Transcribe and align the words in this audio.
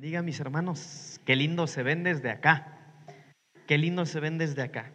Diga 0.00 0.22
mis 0.22 0.40
hermanos, 0.40 1.20
qué 1.26 1.36
lindo 1.36 1.66
se 1.66 1.82
ven 1.82 2.02
desde 2.02 2.30
acá. 2.30 2.78
Qué 3.66 3.76
lindo 3.76 4.06
se 4.06 4.18
ven 4.18 4.38
desde 4.38 4.62
acá. 4.62 4.90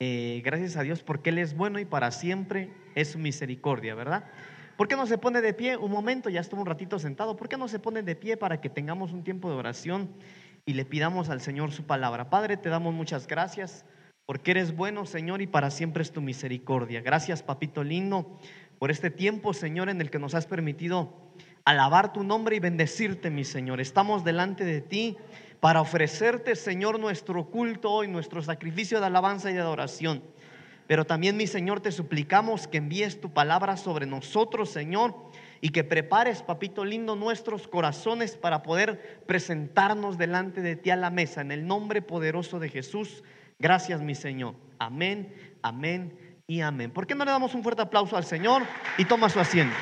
Eh, 0.00 0.40
gracias 0.46 0.78
a 0.78 0.82
Dios 0.82 1.02
porque 1.02 1.28
Él 1.28 1.36
es 1.36 1.54
bueno 1.54 1.78
y 1.78 1.84
para 1.84 2.10
siempre 2.10 2.72
es 2.94 3.08
su 3.10 3.18
misericordia, 3.18 3.94
¿verdad? 3.94 4.24
¿Por 4.78 4.88
qué 4.88 4.96
no 4.96 5.04
se 5.06 5.18
pone 5.18 5.42
de 5.42 5.52
pie 5.52 5.76
un 5.76 5.90
momento? 5.90 6.30
Ya 6.30 6.40
estuvo 6.40 6.62
un 6.62 6.66
ratito 6.66 6.98
sentado. 6.98 7.36
¿Por 7.36 7.50
qué 7.50 7.58
no 7.58 7.68
se 7.68 7.80
pone 7.80 8.02
de 8.02 8.16
pie 8.16 8.38
para 8.38 8.58
que 8.62 8.70
tengamos 8.70 9.12
un 9.12 9.24
tiempo 9.24 9.50
de 9.50 9.56
oración 9.56 10.08
y 10.64 10.72
le 10.72 10.86
pidamos 10.86 11.28
al 11.28 11.42
Señor 11.42 11.70
su 11.70 11.84
palabra? 11.84 12.30
Padre, 12.30 12.56
te 12.56 12.70
damos 12.70 12.94
muchas 12.94 13.26
gracias 13.26 13.84
porque 14.24 14.52
eres 14.52 14.74
bueno, 14.74 15.04
Señor, 15.04 15.42
y 15.42 15.46
para 15.46 15.70
siempre 15.70 16.02
es 16.02 16.12
tu 16.12 16.22
misericordia. 16.22 17.02
Gracias, 17.02 17.42
papito 17.42 17.84
lindo, 17.84 18.40
por 18.78 18.90
este 18.90 19.10
tiempo, 19.10 19.52
Señor, 19.52 19.90
en 19.90 20.00
el 20.00 20.10
que 20.10 20.18
nos 20.18 20.34
has 20.34 20.46
permitido 20.46 21.25
alabar 21.66 22.12
tu 22.12 22.22
nombre 22.22 22.56
y 22.56 22.60
bendecirte, 22.60 23.28
mi 23.28 23.44
Señor. 23.44 23.80
Estamos 23.80 24.24
delante 24.24 24.64
de 24.64 24.80
ti 24.80 25.18
para 25.58 25.80
ofrecerte, 25.80 26.54
Señor, 26.54 27.00
nuestro 27.00 27.50
culto 27.50 27.90
hoy, 27.90 28.06
nuestro 28.06 28.40
sacrificio 28.40 29.00
de 29.00 29.06
alabanza 29.06 29.50
y 29.50 29.54
de 29.54 29.60
adoración. 29.60 30.22
Pero 30.86 31.04
también, 31.04 31.36
mi 31.36 31.48
Señor, 31.48 31.80
te 31.80 31.90
suplicamos 31.90 32.68
que 32.68 32.78
envíes 32.78 33.20
tu 33.20 33.32
palabra 33.32 33.76
sobre 33.76 34.06
nosotros, 34.06 34.70
Señor, 34.70 35.16
y 35.60 35.70
que 35.70 35.82
prepares, 35.82 36.42
papito 36.42 36.84
lindo, 36.84 37.16
nuestros 37.16 37.66
corazones 37.66 38.36
para 38.36 38.62
poder 38.62 39.24
presentarnos 39.26 40.18
delante 40.18 40.60
de 40.60 40.76
ti 40.76 40.90
a 40.90 40.96
la 40.96 41.10
mesa. 41.10 41.40
En 41.40 41.50
el 41.50 41.66
nombre 41.66 42.00
poderoso 42.00 42.60
de 42.60 42.68
Jesús, 42.68 43.24
gracias, 43.58 44.00
mi 44.00 44.14
Señor. 44.14 44.54
Amén, 44.78 45.34
amén 45.62 46.16
y 46.46 46.60
amén. 46.60 46.92
¿Por 46.92 47.08
qué 47.08 47.16
no 47.16 47.24
le 47.24 47.32
damos 47.32 47.56
un 47.56 47.64
fuerte 47.64 47.82
aplauso 47.82 48.16
al 48.16 48.24
Señor 48.24 48.62
y 48.98 49.04
toma 49.04 49.28
su 49.28 49.40
asiento? 49.40 49.74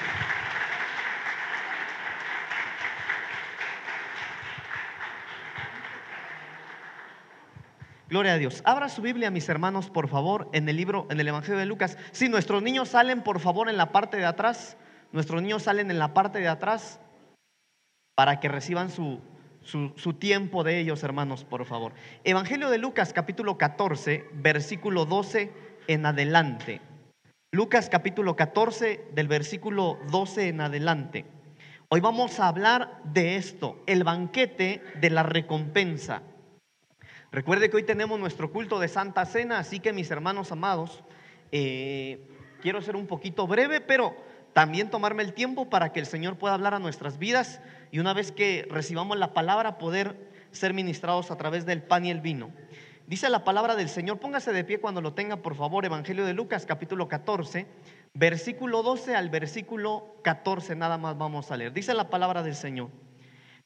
Gloria 8.15 8.35
a 8.35 8.39
Dios. 8.39 8.63
Abra 8.65 8.89
su 8.89 9.03
Biblia, 9.03 9.33
mis 9.33 9.49
hermanos, 9.49 9.91
por 9.91 10.07
favor, 10.07 10.49
en 10.53 10.69
el 10.69 10.77
libro, 10.77 11.09
en 11.11 11.19
el 11.19 11.27
Evangelio 11.27 11.59
de 11.59 11.67
Lucas. 11.67 11.99
Si 12.13 12.29
nuestros 12.29 12.63
niños 12.63 12.91
salen, 12.91 13.23
por 13.23 13.41
favor, 13.41 13.69
en 13.69 13.77
la 13.77 13.91
parte 13.91 14.19
de 14.19 14.25
atrás. 14.25 14.77
Nuestros 15.11 15.43
niños 15.43 15.65
salen 15.65 15.91
en 15.91 15.99
la 15.99 16.15
parte 16.15 16.39
de 16.39 16.47
atrás 16.47 17.01
para 18.15 18.39
que 18.39 18.47
reciban 18.47 18.91
su, 18.91 19.21
su, 19.65 20.15
tiempo 20.15 20.63
de 20.63 20.79
ellos, 20.79 21.03
hermanos, 21.03 21.43
por 21.43 21.65
favor. 21.65 21.93
Evangelio 22.23 22.71
de 22.71 22.79
Lucas, 22.79 23.13
capítulo 23.13 23.59
14, 23.59 24.27
versículo 24.35 25.07
12 25.07 25.53
en 25.89 26.07
adelante. 26.07 26.83
Lucas, 27.51 27.89
capítulo 27.91 28.37
14, 28.37 29.09
del 29.13 29.27
versículo 29.27 29.99
12 30.13 30.51
en 30.51 30.61
adelante. 30.61 31.25
Hoy 31.89 31.99
vamos 31.99 32.39
a 32.39 32.47
hablar 32.47 33.01
de 33.03 33.35
esto, 33.35 33.83
el 33.89 34.05
banquete 34.05 34.85
de 35.01 35.11
la 35.11 35.25
recompensa. 35.25 36.23
Recuerde 37.35 37.69
que 37.69 37.79
hoy 37.79 37.83
tenemos 37.83 38.21
nuestro 38.21 38.53
culto 38.53 38.79
de 38.79 38.87
Santa 38.87 39.27
Cena, 39.27 39.59
así 39.59 39.81
que 39.81 39.93
mis 39.93 40.09
hermanos 40.13 40.53
amados, 40.53 41.03
eh, 41.51 42.29
quiero 42.63 42.81
ser 42.81 42.95
un 42.95 43.09
poquito 43.09 43.49
breve, 43.49 43.81
pero 43.81 44.15
también 44.53 44.89
tomarme 44.89 45.25
el 45.25 45.33
tiempo 45.33 45.69
para 45.69 45.91
que 45.91 45.99
el 45.99 46.07
Señor 46.07 46.39
pueda 46.39 46.55
hablar 46.55 46.75
a 46.75 46.79
nuestras 46.79 47.19
vidas 47.19 47.61
y 47.91 47.99
una 47.99 48.15
vez 48.15 48.31
que 48.31 48.69
recibamos 48.71 49.19
la 49.19 49.35
palabra 49.35 49.79
poder 49.79 50.31
ser 50.53 50.75
ministrados 50.75 51.33
a 51.33 51.37
través 51.37 51.67
del 51.67 51.83
pan 51.83 52.05
y 52.05 52.13
el 52.13 52.21
vino. 52.21 52.53
Dice 53.09 53.29
la 53.29 53.43
palabra 53.43 53.75
del 53.75 53.89
Señor, 53.89 54.21
póngase 54.21 54.53
de 54.53 54.63
pie 54.63 54.79
cuando 54.79 55.01
lo 55.01 55.15
tenga, 55.15 55.39
por 55.39 55.57
favor, 55.57 55.85
Evangelio 55.85 56.25
de 56.25 56.35
Lucas 56.35 56.67
capítulo 56.67 57.09
14, 57.09 57.67
versículo 58.13 58.85
12 58.85 59.17
al 59.17 59.29
versículo 59.29 60.19
14, 60.23 60.77
nada 60.77 60.99
más 60.99 61.19
vamos 61.19 61.51
a 61.51 61.57
leer. 61.57 61.73
Dice 61.73 61.95
la 61.95 62.11
palabra 62.11 62.45
del 62.45 62.55
Señor. 62.55 62.91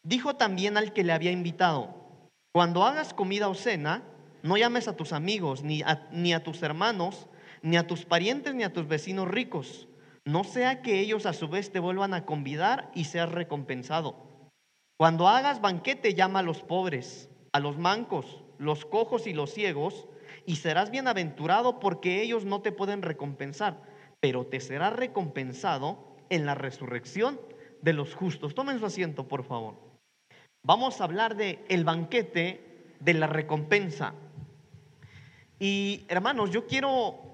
Dijo 0.03 0.37
también 0.37 0.79
al 0.79 0.95
que 0.95 1.05
le 1.05 1.13
había 1.13 1.33
invitado, 1.33 2.08
cuando 2.53 2.85
hagas 2.85 3.13
comida 3.13 3.49
o 3.49 3.55
cena, 3.55 4.03
no 4.43 4.57
llames 4.57 4.89
a 4.89 4.97
tus 4.97 5.13
amigos, 5.13 5.63
ni 5.63 5.83
a, 5.83 6.09
ni 6.13 6.33
a 6.33 6.43
tus 6.43 6.63
hermanos, 6.63 7.29
ni 7.63 7.77
a 7.77 7.87
tus 7.87 8.05
parientes, 8.05 8.55
ni 8.55 8.63
a 8.65 8.73
tus 8.73 8.89
vecinos 8.89 9.29
ricos. 9.29 9.89
No 10.25 10.45
sea 10.45 10.83
que 10.83 11.01
ellos 11.01 11.27
a 11.27 11.33
su 11.33 11.49
vez 11.49 11.73
te 11.73 11.81
vuelvan 11.81 12.15
a 12.15 12.25
convidar 12.25 12.91
y 12.95 13.05
seas 13.05 13.31
recompensado. 13.31 14.27
Cuando 14.97 15.29
hagas 15.29 15.61
banquete, 15.61 16.15
llama 16.15 16.41
a 16.41 16.43
los 16.43 16.63
pobres, 16.63 17.31
a 17.53 17.61
los 17.61 17.79
mancos, 17.79 18.43
los 18.59 18.85
cojos 18.85 19.27
y 19.27 19.33
los 19.33 19.53
ciegos, 19.53 20.09
y 20.47 20.57
serás 20.57 20.91
bienaventurado 20.91 21.79
porque 21.79 22.23
ellos 22.23 22.45
no 22.45 22.63
te 22.63 22.73
pueden 22.73 23.03
recompensar, 23.03 23.83
pero 24.21 24.47
te 24.47 24.61
será 24.61 24.91
recompensado 24.91 26.17
en 26.31 26.47
la 26.47 26.55
resurrección 26.55 27.41
de 27.83 27.93
los 27.93 28.15
justos. 28.15 28.55
Tomen 28.55 28.79
su 28.79 28.87
asiento, 28.87 29.29
por 29.29 29.45
favor 29.45 29.88
vamos 30.63 31.01
a 31.01 31.05
hablar 31.05 31.37
de 31.37 31.65
el 31.69 31.85
banquete 31.85 32.97
de 33.01 33.15
la 33.15 33.27
recompensa. 33.27 34.15
Y 35.59 36.07
hermanos, 36.09 36.51
yo 36.51 36.67
quiero 36.67 37.29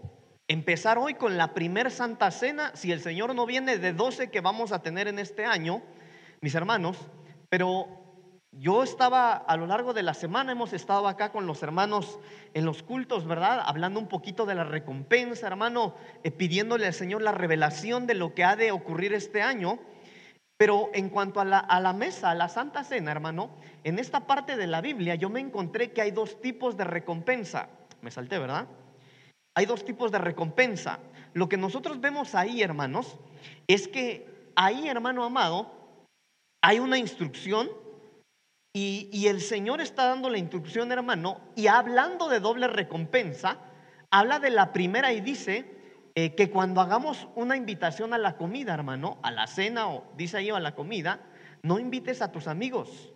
empezar 0.48 0.98
hoy 0.98 1.14
con 1.14 1.36
la 1.36 1.54
primer 1.54 1.90
Santa 1.90 2.30
Cena, 2.30 2.72
si 2.74 2.92
el 2.92 3.00
Señor 3.00 3.34
no 3.34 3.46
viene 3.46 3.78
de 3.78 3.92
12 3.92 4.30
que 4.30 4.40
vamos 4.40 4.72
a 4.72 4.82
tener 4.82 5.08
en 5.08 5.18
este 5.18 5.44
año, 5.44 5.82
mis 6.40 6.54
hermanos, 6.54 6.98
pero 7.48 7.88
yo 8.52 8.82
estaba 8.82 9.32
a 9.32 9.56
lo 9.56 9.66
largo 9.66 9.94
de 9.94 10.02
la 10.02 10.14
semana, 10.14 10.52
hemos 10.52 10.72
estado 10.72 11.08
acá 11.08 11.32
con 11.32 11.46
los 11.46 11.62
hermanos 11.62 12.20
en 12.52 12.64
los 12.64 12.82
cultos, 12.82 13.26
¿verdad? 13.26 13.62
Hablando 13.64 13.98
un 13.98 14.06
poquito 14.06 14.46
de 14.46 14.54
la 14.54 14.64
recompensa, 14.64 15.46
hermano, 15.46 15.94
eh, 16.22 16.30
pidiéndole 16.30 16.86
al 16.86 16.94
Señor 16.94 17.22
la 17.22 17.32
revelación 17.32 18.06
de 18.06 18.14
lo 18.14 18.34
que 18.34 18.44
ha 18.44 18.54
de 18.54 18.70
ocurrir 18.70 19.12
este 19.12 19.42
año. 19.42 19.80
Pero 20.56 20.91
en 20.94 21.09
cuanto 21.09 21.41
a 21.41 21.44
la, 21.44 21.92
mesa, 21.92 22.31
a 22.31 22.34
la 22.34 22.48
Santa 22.48 22.84
Cena, 22.84 23.10
hermano, 23.10 23.50
en 23.82 23.98
esta 23.98 24.26
parte 24.26 24.56
de 24.56 24.66
la 24.66 24.81
Biblia 24.81 25.16
yo 25.16 25.28
me 25.28 25.41
encontré 25.41 25.92
que 25.92 26.03
hay 26.03 26.12
dos 26.12 26.41
tipos 26.41 26.76
de 26.76 26.84
recompensa. 26.84 27.69
Me 28.03 28.10
salté, 28.10 28.38
¿verdad? 28.38 28.69
Hay 29.56 29.66
dos 29.66 29.84
tipos 29.84 30.12
de 30.12 30.19
recompensa. 30.19 31.00
Lo 31.32 31.48
que 31.48 31.56
nosotros 31.56 32.00
vemos 32.00 32.34
ahí, 32.34 32.62
hermanos, 32.62 33.19
es 33.66 33.88
que 33.88 34.53
ahí, 34.54 34.88
hermano 34.88 35.25
amado, 35.25 35.72
hay 36.62 36.78
una 36.78 36.98
instrucción 36.98 37.69
y, 38.72 39.09
y, 39.12 39.28
el 39.28 39.41
Señor 39.41 39.81
está 39.81 40.06
dando 40.06 40.28
la 40.31 40.38
instrucción, 40.38 40.91
hermano, 40.91 41.41
y 41.54 41.69
hablando 41.69 42.28
de 42.28 42.41
doble 42.41 42.66
recompensa, 42.66 43.59
habla 44.10 44.41
de 44.41 44.50
la 44.50 44.72
primera 44.72 45.12
y 45.12 45.20
dice, 45.20 45.73
eh, 46.16 46.34
que 46.34 46.50
cuando 46.50 46.80
hagamos 46.80 47.28
una 47.34 47.56
invitación 47.56 48.14
a 48.14 48.19
la 48.19 48.36
comida, 48.36 48.75
hermano, 48.75 49.19
a 49.22 49.30
la 49.30 49.47
cena 49.47 49.88
o 49.88 50.04
dice 50.16 50.36
ahí 50.36 50.50
a 50.50 50.60
la 50.60 50.75
comida, 50.75 51.20
no 51.62 51.78
invites 51.78 52.22
a 52.22 52.30
tus 52.30 52.47
amigos, 52.47 53.12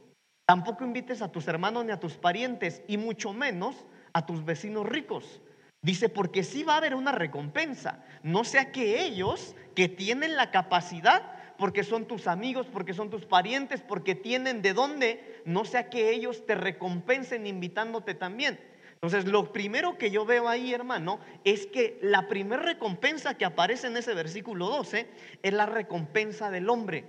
tampoco 0.47 0.85
invites 0.85 1.23
a 1.23 1.31
tus 1.31 1.47
hermanos 1.47 1.85
ni 1.85 1.93
a 1.93 2.01
tus 2.01 2.15
parientes 2.15 2.83
y 2.89 2.97
mucho 2.97 3.33
menos 3.33 3.87
a 4.13 4.27
tus 4.27 4.45
vecinos 4.45 4.87
ricos. 4.87 5.41
Dice, 5.81 6.09
porque 6.09 6.43
sí 6.43 6.65
va 6.65 6.75
a 6.75 6.79
haber 6.79 6.97
una 6.97 7.13
recompensa, 7.13 8.03
no 8.25 8.43
sea 8.43 8.73
que 8.73 9.05
ellos 9.05 9.55
que 9.77 9.89
tienen 9.89 10.35
la 10.35 10.51
capacidad, 10.51 11.39
porque 11.57 11.85
son 11.85 12.07
tus 12.07 12.27
amigos, 12.27 12.67
porque 12.73 12.95
son 12.95 13.11
tus 13.11 13.27
parientes, 13.27 13.81
porque 13.81 14.17
tienen 14.17 14.61
de 14.61 14.73
dónde, 14.73 15.43
no 15.45 15.65
sea 15.65 15.89
que 15.89 16.11
ellos 16.11 16.47
te 16.47 16.57
recompensen 16.57 17.47
invitándote 17.47 18.15
también. 18.15 18.59
Entonces, 19.01 19.31
lo 19.31 19.53
primero 19.53 19.97
que 19.97 20.11
yo 20.11 20.27
veo 20.27 20.49
ahí, 20.49 20.75
hermano, 20.75 21.21
es 21.45 21.69
que 21.69 22.01
la 22.03 22.27
primera 22.27 22.63
recompensa 22.63 23.35
que 23.35 23.45
aparece 23.45 23.87
en 23.87 23.97
ese 23.97 24.13
versículo 24.13 24.67
12 24.67 25.09
es 25.41 25.53
la 25.53 25.67
recompensa 25.67 26.51
del 26.51 26.69
hombre. 26.69 27.05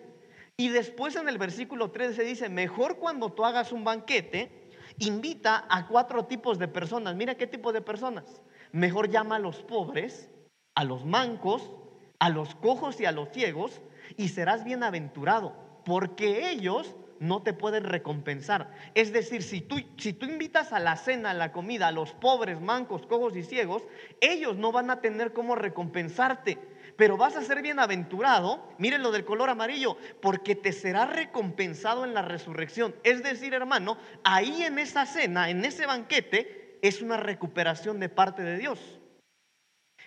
Y 0.56 0.70
después 0.70 1.16
en 1.16 1.28
el 1.28 1.40
versículo 1.40 1.90
13 1.90 2.24
dice, 2.24 2.48
mejor 2.48 2.98
cuando 2.98 3.32
tú 3.32 3.44
hagas 3.44 3.72
un 3.72 3.84
banquete, 3.84 4.70
invita 5.00 5.66
a 5.68 5.88
cuatro 5.88 6.26
tipos 6.26 6.60
de 6.60 6.68
personas. 6.68 7.16
Mira 7.16 7.34
qué 7.36 7.48
tipo 7.48 7.74
de 7.74 7.82
personas. 7.82 8.44
Mejor 8.72 9.10
llama 9.10 9.38
a 9.38 9.40
los 9.40 9.64
pobres, 9.64 10.30
a 10.76 10.84
los 10.84 11.06
mancos, 11.06 11.72
a 12.20 12.30
los 12.30 12.54
cojos 12.54 13.02
y 13.02 13.06
a 13.06 13.12
los 13.12 13.30
ciegos, 13.30 13.82
y 14.16 14.28
serás 14.28 14.64
bienaventurado, 14.64 15.56
porque 15.86 16.52
ellos 16.52 16.96
no 17.20 17.42
te 17.42 17.54
pueden 17.54 17.84
recompensar. 17.84 18.74
Es 18.96 19.12
decir, 19.12 19.44
si 19.44 19.62
tú, 19.62 19.78
si 19.98 20.14
tú 20.14 20.26
invitas 20.26 20.74
a 20.74 20.80
la 20.80 20.96
cena, 20.96 21.32
a 21.32 21.34
la 21.34 21.52
comida, 21.52 21.88
a 21.88 21.92
los 21.92 22.14
pobres, 22.14 22.62
mancos, 22.62 23.06
cojos 23.06 23.36
y 23.36 23.44
ciegos, 23.44 23.84
ellos 24.22 24.58
no 24.58 24.72
van 24.72 24.90
a 24.90 25.02
tener 25.02 25.34
cómo 25.34 25.56
recompensarte. 25.56 26.58
Pero 26.96 27.16
vas 27.16 27.36
a 27.36 27.44
ser 27.44 27.62
bienaventurado, 27.62 28.68
miren 28.78 29.04
lo 29.04 29.12
del 29.12 29.24
color 29.24 29.50
amarillo, 29.50 29.98
porque 30.22 30.56
te 30.56 30.74
será 30.74 31.06
recompensado 31.06 32.04
en 32.04 32.14
la 32.14 32.22
resurrección. 32.22 32.96
Es 33.04 33.24
decir, 33.24 33.54
hermano, 33.54 33.98
ahí 34.24 34.64
en 34.64 34.80
esa 34.80 35.06
cena, 35.06 35.50
en 35.50 35.64
ese 35.64 35.86
banquete, 35.86 36.78
es 36.82 37.02
una 37.02 37.18
recuperación 37.18 38.00
de 38.00 38.10
parte 38.10 38.42
de 38.42 38.58
Dios. 38.58 39.00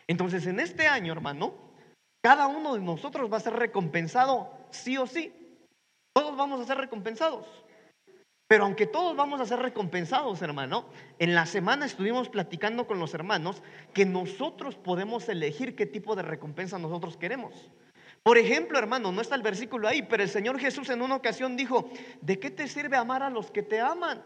Entonces, 0.07 0.47
en 0.47 0.61
este 0.61 0.87
año, 0.87 1.13
hermano, 1.13 1.55
cada 2.23 2.47
uno 2.47 2.75
de 2.75 2.81
nosotros 2.81 3.33
va 3.33 3.39
a 3.39 3.41
ser 3.41 3.55
recompensado 3.55 4.53
sí 4.71 4.97
o 4.97 5.07
sí. 5.07 5.33
Todos 6.13 6.37
vamos 6.37 6.61
a 6.61 6.65
ser 6.65 6.79
recompensados. 6.79 7.47
Pero 8.49 8.65
aunque 8.65 8.87
todos 8.87 9.17
vamos 9.17 9.41
a 9.41 9.47
ser 9.47 9.61
recompensados, 9.61 10.43
hermano, 10.43 10.85
en 11.19 11.35
la 11.35 11.47
semana 11.47 11.87
estuvimos 11.87 12.29
platicando 12.29 12.87
con 12.87 12.99
los 12.99 13.15
hermanos 13.15 13.63
que 13.95 14.05
nosotros 14.05 14.77
podemos 14.77 15.27
elegir 15.31 15.75
qué 15.75 15.87
tipo 15.87 16.15
de 16.15 16.23
recompensa 16.23 16.79
nosotros 16.79 17.17
queremos. 17.17 17.71
Por 18.23 18.37
ejemplo, 18.37 18.79
hermano, 18.79 19.11
no 19.11 19.23
está 19.23 19.37
el 19.37 19.43
versículo 19.43 19.89
ahí, 19.89 20.03
pero 20.03 20.23
el 20.23 20.29
Señor 20.29 20.59
Jesús 20.59 20.91
en 20.91 21.01
una 21.01 21.17
ocasión 21.17 21.57
dijo, 21.57 21.91
¿de 22.21 22.39
qué 22.39 22.51
te 22.51 22.69
sirve 22.69 22.97
amar 22.97 23.23
a 23.23 23.31
los 23.31 23.51
que 23.51 23.63
te 23.63 23.81
aman? 23.81 24.23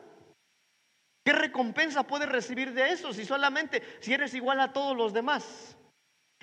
¿Qué 1.24 1.32
recompensa 1.32 2.02
puedes 2.02 2.28
recibir 2.28 2.72
de 2.72 2.90
eso 2.90 3.12
si 3.12 3.24
solamente, 3.24 3.82
si 4.00 4.12
eres 4.12 4.34
igual 4.34 4.60
a 4.60 4.72
todos 4.72 4.96
los 4.96 5.12
demás? 5.12 5.78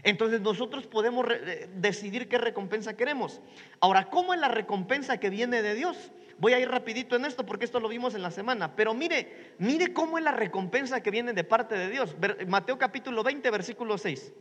Entonces 0.04 0.42
nosotros 0.42 0.86
podemos 0.86 1.26
eh, 1.30 1.70
decidir 1.76 2.28
qué 2.28 2.38
recompensa 2.38 2.96
queremos. 2.96 3.42
Ahora, 3.80 4.10
¿cómo 4.10 4.34
es 4.34 4.40
la 4.40 4.50
recompensa 4.50 5.18
que 5.18 5.30
viene 5.30 5.62
de 5.62 5.76
Dios? 5.76 6.12
Voy 6.40 6.54
a 6.54 6.60
ir 6.60 6.70
rapidito 6.70 7.16
en 7.16 7.26
esto 7.26 7.46
porque 7.46 7.66
esto 7.66 7.80
lo 7.80 7.88
vimos 7.88 8.16
en 8.16 8.22
la 8.22 8.32
semana, 8.32 8.76
pero 8.76 8.94
mire, 8.94 9.56
mire 9.60 9.94
cómo 9.94 10.18
es 10.18 10.24
la 10.24 10.32
recompensa 10.32 11.02
que 11.02 11.12
viene 11.12 11.34
de 11.34 11.44
parte 11.44 11.76
de 11.76 11.90
Dios. 11.90 12.16
Mateo 12.48 12.78
capítulo 12.78 13.24
20, 13.24 13.50
versículo 13.50 13.98
6. 13.98 14.34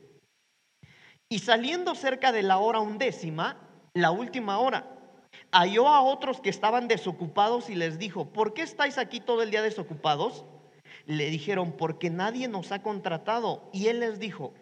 Y 1.29 1.39
saliendo 1.39 1.95
cerca 1.95 2.33
de 2.33 2.43
la 2.43 2.59
hora 2.59 2.81
undécima, 2.81 3.57
la 3.95 4.11
última 4.11 4.59
hora, 4.59 4.87
halló 5.53 5.89
a 5.89 6.03
otros 6.03 6.41
que 6.41 6.51
estaban 6.51 6.89
desocupados 6.89 7.71
y 7.71 7.75
les 7.75 7.99
dijo, 7.99 8.33
¿por 8.33 8.53
qué 8.53 8.63
estáis 8.63 8.99
aquí 8.99 9.21
todo 9.21 9.43
el 9.43 9.51
día 9.51 9.63
desocupados? 9.63 10.45
Le 11.07 11.31
dijeron, 11.31 11.73
porque 11.73 12.11
nadie 12.11 12.49
nos 12.49 12.73
ha 12.73 12.83
contratado. 12.83 13.71
Y 13.73 13.87
él 13.89 14.01
les 14.01 14.19
dijo, 14.19 14.55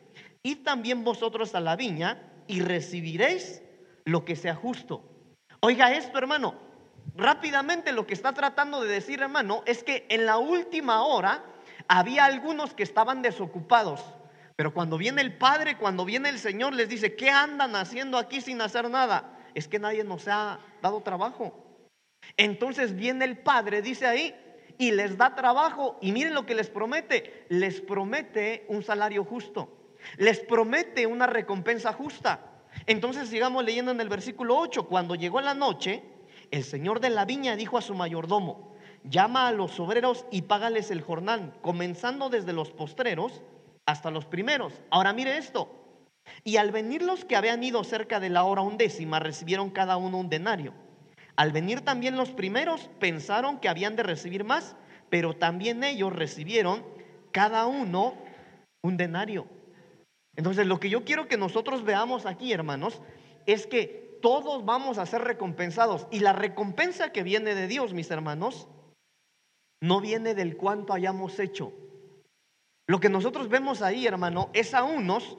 id 0.42 0.62
también 0.62 1.04
vosotros 1.04 1.54
a 1.54 1.60
la 1.60 1.76
viña 1.76 2.22
y 2.46 2.60
recibiréis 2.60 3.62
lo 4.04 4.24
que 4.24 4.36
sea 4.36 4.54
justo. 4.54 5.04
Oiga 5.60 5.92
esto, 5.92 6.18
hermano. 6.18 6.54
Rápidamente 7.14 7.92
lo 7.92 8.06
que 8.06 8.14
está 8.14 8.32
tratando 8.32 8.82
de 8.82 8.92
decir, 8.92 9.20
hermano, 9.20 9.62
es 9.66 9.82
que 9.82 10.06
en 10.08 10.26
la 10.26 10.38
última 10.38 11.04
hora 11.04 11.44
había 11.88 12.24
algunos 12.24 12.74
que 12.74 12.82
estaban 12.82 13.22
desocupados. 13.22 14.02
Pero 14.56 14.74
cuando 14.74 14.98
viene 14.98 15.22
el 15.22 15.36
Padre, 15.36 15.76
cuando 15.76 16.04
viene 16.04 16.28
el 16.28 16.38
Señor, 16.38 16.74
les 16.74 16.88
dice, 16.88 17.16
¿qué 17.16 17.30
andan 17.30 17.74
haciendo 17.76 18.18
aquí 18.18 18.40
sin 18.40 18.60
hacer 18.60 18.88
nada? 18.90 19.38
Es 19.54 19.68
que 19.68 19.78
nadie 19.78 20.04
nos 20.04 20.28
ha 20.28 20.60
dado 20.82 21.02
trabajo. 21.02 21.66
Entonces 22.36 22.94
viene 22.94 23.24
el 23.24 23.38
Padre, 23.38 23.82
dice 23.82 24.06
ahí, 24.06 24.34
y 24.78 24.92
les 24.92 25.16
da 25.16 25.34
trabajo. 25.34 25.98
Y 26.00 26.12
miren 26.12 26.34
lo 26.34 26.46
que 26.46 26.54
les 26.54 26.68
promete. 26.70 27.46
Les 27.48 27.80
promete 27.80 28.66
un 28.68 28.82
salario 28.82 29.24
justo. 29.24 29.79
Les 30.16 30.40
promete 30.40 31.06
una 31.06 31.26
recompensa 31.26 31.92
justa. 31.92 32.40
Entonces 32.86 33.28
sigamos 33.28 33.64
leyendo 33.64 33.90
en 33.90 34.00
el 34.00 34.08
versículo 34.08 34.58
8. 34.58 34.86
Cuando 34.86 35.14
llegó 35.14 35.40
la 35.40 35.54
noche, 35.54 36.02
el 36.50 36.64
Señor 36.64 37.00
de 37.00 37.10
la 37.10 37.24
viña 37.24 37.56
dijo 37.56 37.78
a 37.78 37.82
su 37.82 37.94
mayordomo, 37.94 38.74
llama 39.04 39.48
a 39.48 39.52
los 39.52 39.78
obreros 39.80 40.26
y 40.30 40.42
págales 40.42 40.90
el 40.90 41.00
jornal, 41.00 41.54
comenzando 41.62 42.28
desde 42.28 42.52
los 42.52 42.70
postreros 42.70 43.42
hasta 43.86 44.10
los 44.10 44.26
primeros. 44.26 44.72
Ahora 44.90 45.12
mire 45.12 45.36
esto. 45.36 45.76
Y 46.44 46.56
al 46.56 46.70
venir 46.70 47.02
los 47.02 47.24
que 47.24 47.36
habían 47.36 47.62
ido 47.62 47.82
cerca 47.84 48.20
de 48.20 48.30
la 48.30 48.44
hora 48.44 48.62
undécima, 48.62 49.18
recibieron 49.18 49.70
cada 49.70 49.96
uno 49.96 50.18
un 50.18 50.28
denario. 50.28 50.74
Al 51.36 51.52
venir 51.52 51.80
también 51.80 52.16
los 52.16 52.30
primeros, 52.30 52.90
pensaron 52.98 53.58
que 53.58 53.68
habían 53.68 53.96
de 53.96 54.02
recibir 54.02 54.44
más, 54.44 54.76
pero 55.08 55.34
también 55.34 55.82
ellos 55.82 56.12
recibieron 56.12 56.84
cada 57.32 57.66
uno 57.66 58.14
un 58.82 58.96
denario. 58.96 59.46
Entonces, 60.36 60.66
lo 60.66 60.80
que 60.80 60.90
yo 60.90 61.04
quiero 61.04 61.28
que 61.28 61.36
nosotros 61.36 61.84
veamos 61.84 62.26
aquí, 62.26 62.52
hermanos, 62.52 63.02
es 63.46 63.66
que 63.66 64.18
todos 64.22 64.64
vamos 64.64 64.98
a 64.98 65.06
ser 65.06 65.22
recompensados. 65.22 66.06
Y 66.10 66.20
la 66.20 66.32
recompensa 66.32 67.12
que 67.12 67.22
viene 67.22 67.54
de 67.54 67.66
Dios, 67.66 67.92
mis 67.94 68.10
hermanos, 68.10 68.68
no 69.82 70.00
viene 70.00 70.34
del 70.34 70.56
cuánto 70.56 70.92
hayamos 70.92 71.38
hecho, 71.38 71.72
lo 72.90 72.98
que 72.98 73.08
nosotros 73.08 73.48
vemos 73.48 73.82
ahí, 73.82 74.04
hermano, 74.04 74.50
es 74.52 74.74
a 74.74 74.82
unos 74.82 75.38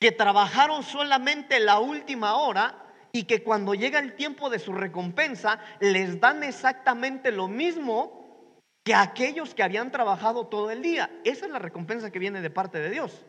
que 0.00 0.12
trabajaron 0.12 0.84
solamente 0.84 1.58
la 1.58 1.80
última 1.80 2.36
hora 2.36 2.86
y 3.10 3.24
que 3.24 3.42
cuando 3.42 3.74
llega 3.74 3.98
el 3.98 4.14
tiempo 4.14 4.48
de 4.48 4.60
su 4.60 4.72
recompensa 4.72 5.58
les 5.80 6.20
dan 6.20 6.44
exactamente 6.44 7.32
lo 7.32 7.48
mismo 7.48 8.54
que 8.84 8.94
aquellos 8.94 9.56
que 9.56 9.64
habían 9.64 9.90
trabajado 9.90 10.46
todo 10.46 10.70
el 10.70 10.80
día. 10.80 11.10
Esa 11.24 11.46
es 11.46 11.50
la 11.50 11.58
recompensa 11.58 12.12
que 12.12 12.20
viene 12.20 12.40
de 12.40 12.50
parte 12.50 12.78
de 12.78 12.90
Dios. 12.90 13.26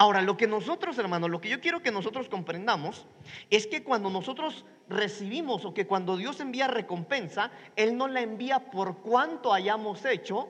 Ahora, 0.00 0.22
lo 0.22 0.38
que 0.38 0.46
nosotros, 0.46 0.96
hermano, 0.96 1.28
lo 1.28 1.42
que 1.42 1.50
yo 1.50 1.60
quiero 1.60 1.82
que 1.82 1.90
nosotros 1.90 2.30
comprendamos 2.30 3.06
es 3.50 3.66
que 3.66 3.84
cuando 3.84 4.08
nosotros 4.08 4.64
recibimos 4.88 5.66
o 5.66 5.74
que 5.74 5.86
cuando 5.86 6.16
Dios 6.16 6.40
envía 6.40 6.68
recompensa, 6.68 7.50
Él 7.76 7.98
no 7.98 8.08
la 8.08 8.22
envía 8.22 8.70
por 8.70 9.02
cuánto 9.02 9.52
hayamos 9.52 10.02
hecho, 10.06 10.48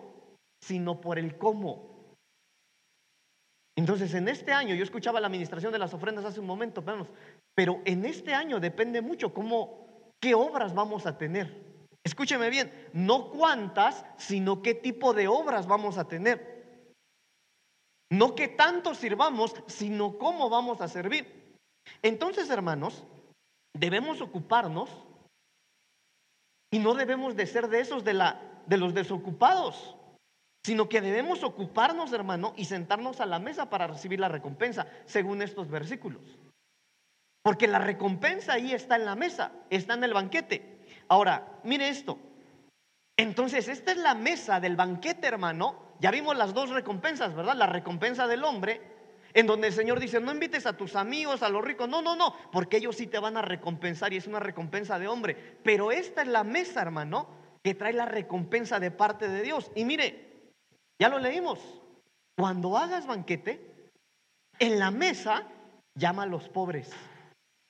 sino 0.62 1.00
por 1.00 1.18
el 1.18 1.36
cómo. 1.36 2.14
Entonces, 3.76 4.14
en 4.14 4.28
este 4.28 4.52
año, 4.52 4.76
yo 4.76 4.84
escuchaba 4.84 5.20
la 5.20 5.26
administración 5.26 5.72
de 5.72 5.80
las 5.80 5.94
ofrendas 5.94 6.24
hace 6.24 6.38
un 6.38 6.46
momento, 6.46 6.84
pero 7.52 7.80
en 7.84 8.04
este 8.04 8.32
año 8.32 8.60
depende 8.60 9.00
mucho 9.00 9.34
cómo, 9.34 10.12
qué 10.20 10.32
obras 10.32 10.74
vamos 10.74 11.06
a 11.06 11.18
tener. 11.18 11.70
Escúcheme 12.04 12.50
bien, 12.50 12.72
no 12.92 13.30
cuántas, 13.30 14.04
sino 14.16 14.62
qué 14.62 14.74
tipo 14.74 15.12
de 15.12 15.26
obras 15.26 15.66
vamos 15.66 15.98
a 15.98 16.06
tener. 16.06 16.59
No 18.10 18.34
que 18.34 18.48
tanto 18.48 18.94
sirvamos, 18.94 19.54
sino 19.66 20.18
cómo 20.18 20.50
vamos 20.50 20.80
a 20.80 20.88
servir. 20.88 21.56
Entonces, 22.02 22.50
hermanos, 22.50 23.04
debemos 23.72 24.20
ocuparnos 24.20 24.90
y 26.72 26.78
no 26.78 26.94
debemos 26.94 27.36
de 27.36 27.46
ser 27.46 27.68
de 27.68 27.80
esos 27.80 28.04
de, 28.04 28.14
la, 28.14 28.62
de 28.66 28.76
los 28.76 28.94
desocupados 28.94 29.96
sino 30.64 30.88
que 30.88 31.00
debemos 31.00 31.42
ocuparnos, 31.42 32.12
hermano, 32.12 32.52
y 32.56 32.66
sentarnos 32.66 33.20
a 33.20 33.26
la 33.26 33.38
mesa 33.38 33.70
para 33.70 33.86
recibir 33.86 34.20
la 34.20 34.28
recompensa, 34.28 34.86
según 35.06 35.42
estos 35.42 35.70
versículos. 35.70 36.22
Porque 37.42 37.66
la 37.66 37.78
recompensa 37.78 38.54
ahí 38.54 38.72
está 38.72 38.96
en 38.96 39.06
la 39.06 39.16
mesa, 39.16 39.52
está 39.70 39.94
en 39.94 40.04
el 40.04 40.12
banquete. 40.12 40.84
Ahora, 41.08 41.60
mire 41.64 41.88
esto. 41.88 42.18
Entonces, 43.20 43.68
esta 43.68 43.92
es 43.92 43.98
la 43.98 44.14
mesa 44.14 44.60
del 44.60 44.76
banquete, 44.76 45.26
hermano. 45.26 45.90
Ya 46.00 46.10
vimos 46.10 46.34
las 46.38 46.54
dos 46.54 46.70
recompensas, 46.70 47.34
¿verdad? 47.34 47.54
La 47.54 47.66
recompensa 47.66 48.26
del 48.26 48.44
hombre, 48.44 48.80
en 49.34 49.46
donde 49.46 49.66
el 49.66 49.74
Señor 49.74 50.00
dice, 50.00 50.20
no 50.20 50.32
invites 50.32 50.64
a 50.64 50.74
tus 50.74 50.96
amigos, 50.96 51.42
a 51.42 51.50
los 51.50 51.62
ricos. 51.62 51.86
No, 51.86 52.00
no, 52.00 52.16
no, 52.16 52.34
porque 52.50 52.78
ellos 52.78 52.96
sí 52.96 53.06
te 53.06 53.18
van 53.18 53.36
a 53.36 53.42
recompensar 53.42 54.14
y 54.14 54.16
es 54.16 54.26
una 54.26 54.40
recompensa 54.40 54.98
de 54.98 55.06
hombre. 55.06 55.36
Pero 55.62 55.92
esta 55.92 56.22
es 56.22 56.28
la 56.28 56.44
mesa, 56.44 56.80
hermano, 56.80 57.28
que 57.62 57.74
trae 57.74 57.92
la 57.92 58.06
recompensa 58.06 58.80
de 58.80 58.90
parte 58.90 59.28
de 59.28 59.42
Dios. 59.42 59.70
Y 59.74 59.84
mire, 59.84 60.54
ya 60.98 61.10
lo 61.10 61.18
leímos. 61.18 61.58
Cuando 62.38 62.78
hagas 62.78 63.06
banquete, 63.06 63.92
en 64.58 64.78
la 64.78 64.90
mesa 64.90 65.46
llama 65.94 66.22
a 66.22 66.26
los 66.26 66.48
pobres, 66.48 66.90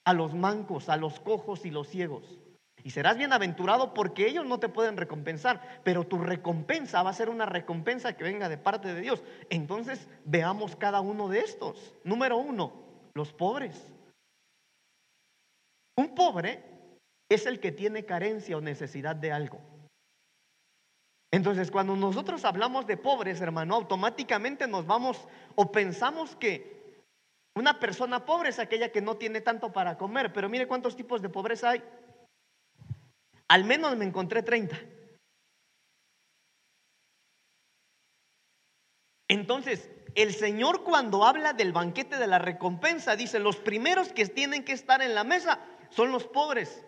a 0.05 0.15
los 0.15 0.33
mancos, 0.33 0.89
a 0.89 0.97
los 0.97 1.19
cojos 1.19 1.67
y 1.67 1.73
los 1.73 1.89
ciegos. 1.89 2.39
Y 2.85 2.91
serás 2.91 3.17
bienaventurado 3.17 3.95
porque 3.95 4.27
ellos 4.27 4.47
no 4.47 4.59
te 4.59 4.69
pueden 4.69 4.97
recompensar, 4.97 5.81
pero 5.85 6.07
tu 6.07 6.19
recompensa 6.19 7.03
va 7.03 7.11
a 7.11 7.15
ser 7.15 7.29
una 7.29 7.47
recompensa 7.47 8.17
que 8.17 8.25
venga 8.25 8.49
de 8.49 8.59
parte 8.59 8.95
de 8.95 9.01
Dios. 9.01 9.23
Entonces 9.51 10.09
veamos 10.25 10.77
cada 10.77 11.01
uno 11.01 11.29
de 11.29 11.41
estos. 11.41 11.95
Número 12.05 12.37
uno, 12.37 12.73
los 13.15 13.33
pobres. 13.33 13.93
Un 15.97 16.15
pobre 16.15 16.63
es 17.29 17.47
el 17.47 17.61
que 17.61 17.73
tiene 17.73 18.05
carencia 18.05 18.57
o 18.57 18.61
necesidad 18.61 19.17
de 19.17 19.33
algo. 19.33 19.61
Entonces, 21.33 21.71
cuando 21.71 21.95
nosotros 21.95 22.45
hablamos 22.45 22.87
de 22.87 22.97
pobres, 22.97 23.41
hermano, 23.41 23.77
automáticamente 23.77 24.67
nos 24.67 24.85
vamos 24.85 25.29
o 25.55 25.71
pensamos 25.71 26.35
que 26.35 26.81
una 27.55 27.79
persona 27.79 28.25
pobre 28.25 28.49
es 28.49 28.59
aquella 28.59 28.91
que 28.91 29.01
no 29.01 29.17
tiene 29.17 29.41
tanto 29.41 29.73
para 29.73 29.97
comer, 29.97 30.33
pero 30.33 30.49
mire 30.49 30.67
cuántos 30.67 30.97
tipos 30.97 31.23
de 31.23 31.29
pobreza 31.29 31.71
hay. 31.71 31.83
Al 33.51 33.65
menos 33.65 33.97
me 33.97 34.05
encontré 34.05 34.45
30. 34.45 34.79
Entonces, 39.27 39.91
el 40.15 40.33
Señor 40.33 40.85
cuando 40.85 41.25
habla 41.25 41.53
del 41.53 41.73
banquete 41.73 42.17
de 42.17 42.29
la 42.29 42.39
recompensa, 42.39 43.17
dice, 43.17 43.41
los 43.41 43.57
primeros 43.57 44.13
que 44.13 44.27
tienen 44.27 44.65
que 44.65 44.73
estar 44.73 45.03
en 45.03 45.17
la 45.17 45.25
mesa 45.25 45.59
son 45.89 46.13
los 46.13 46.29
pobres. 46.29 46.87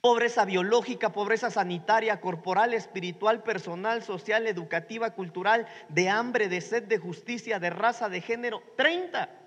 Pobreza 0.00 0.46
biológica, 0.46 1.12
pobreza 1.12 1.50
sanitaria, 1.50 2.22
corporal, 2.22 2.72
espiritual, 2.72 3.42
personal, 3.42 4.02
social, 4.02 4.46
educativa, 4.46 5.10
cultural, 5.10 5.66
de 5.90 6.08
hambre, 6.08 6.48
de 6.48 6.62
sed, 6.62 6.84
de 6.84 6.96
justicia, 6.96 7.58
de 7.58 7.68
raza, 7.68 8.08
de 8.08 8.22
género. 8.22 8.62
30. 8.78 9.41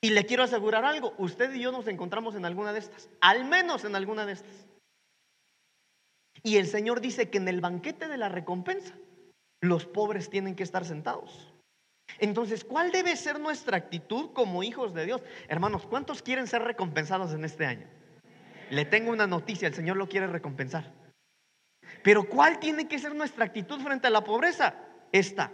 Y 0.00 0.10
le 0.10 0.26
quiero 0.26 0.42
asegurar 0.42 0.84
algo, 0.84 1.14
usted 1.18 1.52
y 1.54 1.60
yo 1.60 1.72
nos 1.72 1.88
encontramos 1.88 2.34
en 2.34 2.44
alguna 2.44 2.72
de 2.72 2.80
estas, 2.80 3.08
al 3.20 3.44
menos 3.44 3.84
en 3.84 3.96
alguna 3.96 4.26
de 4.26 4.34
estas. 4.34 4.66
Y 6.42 6.58
el 6.58 6.66
Señor 6.66 7.00
dice 7.00 7.30
que 7.30 7.38
en 7.38 7.48
el 7.48 7.60
banquete 7.60 8.08
de 8.08 8.16
la 8.16 8.28
recompensa 8.28 8.94
los 9.60 9.86
pobres 9.86 10.30
tienen 10.30 10.54
que 10.54 10.62
estar 10.62 10.84
sentados. 10.84 11.52
Entonces, 12.18 12.64
¿cuál 12.64 12.92
debe 12.92 13.16
ser 13.16 13.40
nuestra 13.40 13.76
actitud 13.76 14.30
como 14.32 14.62
hijos 14.62 14.94
de 14.94 15.06
Dios? 15.06 15.22
Hermanos, 15.48 15.86
¿cuántos 15.86 16.22
quieren 16.22 16.46
ser 16.46 16.62
recompensados 16.62 17.32
en 17.32 17.44
este 17.44 17.66
año? 17.66 17.86
Le 18.70 18.84
tengo 18.84 19.10
una 19.10 19.26
noticia, 19.26 19.68
el 19.68 19.74
Señor 19.74 19.96
lo 19.96 20.08
quiere 20.08 20.26
recompensar. 20.26 20.92
Pero 22.02 22.28
¿cuál 22.28 22.58
tiene 22.58 22.88
que 22.88 22.98
ser 22.98 23.14
nuestra 23.14 23.44
actitud 23.44 23.80
frente 23.80 24.06
a 24.06 24.10
la 24.10 24.24
pobreza? 24.24 24.74
Esta. 25.12 25.50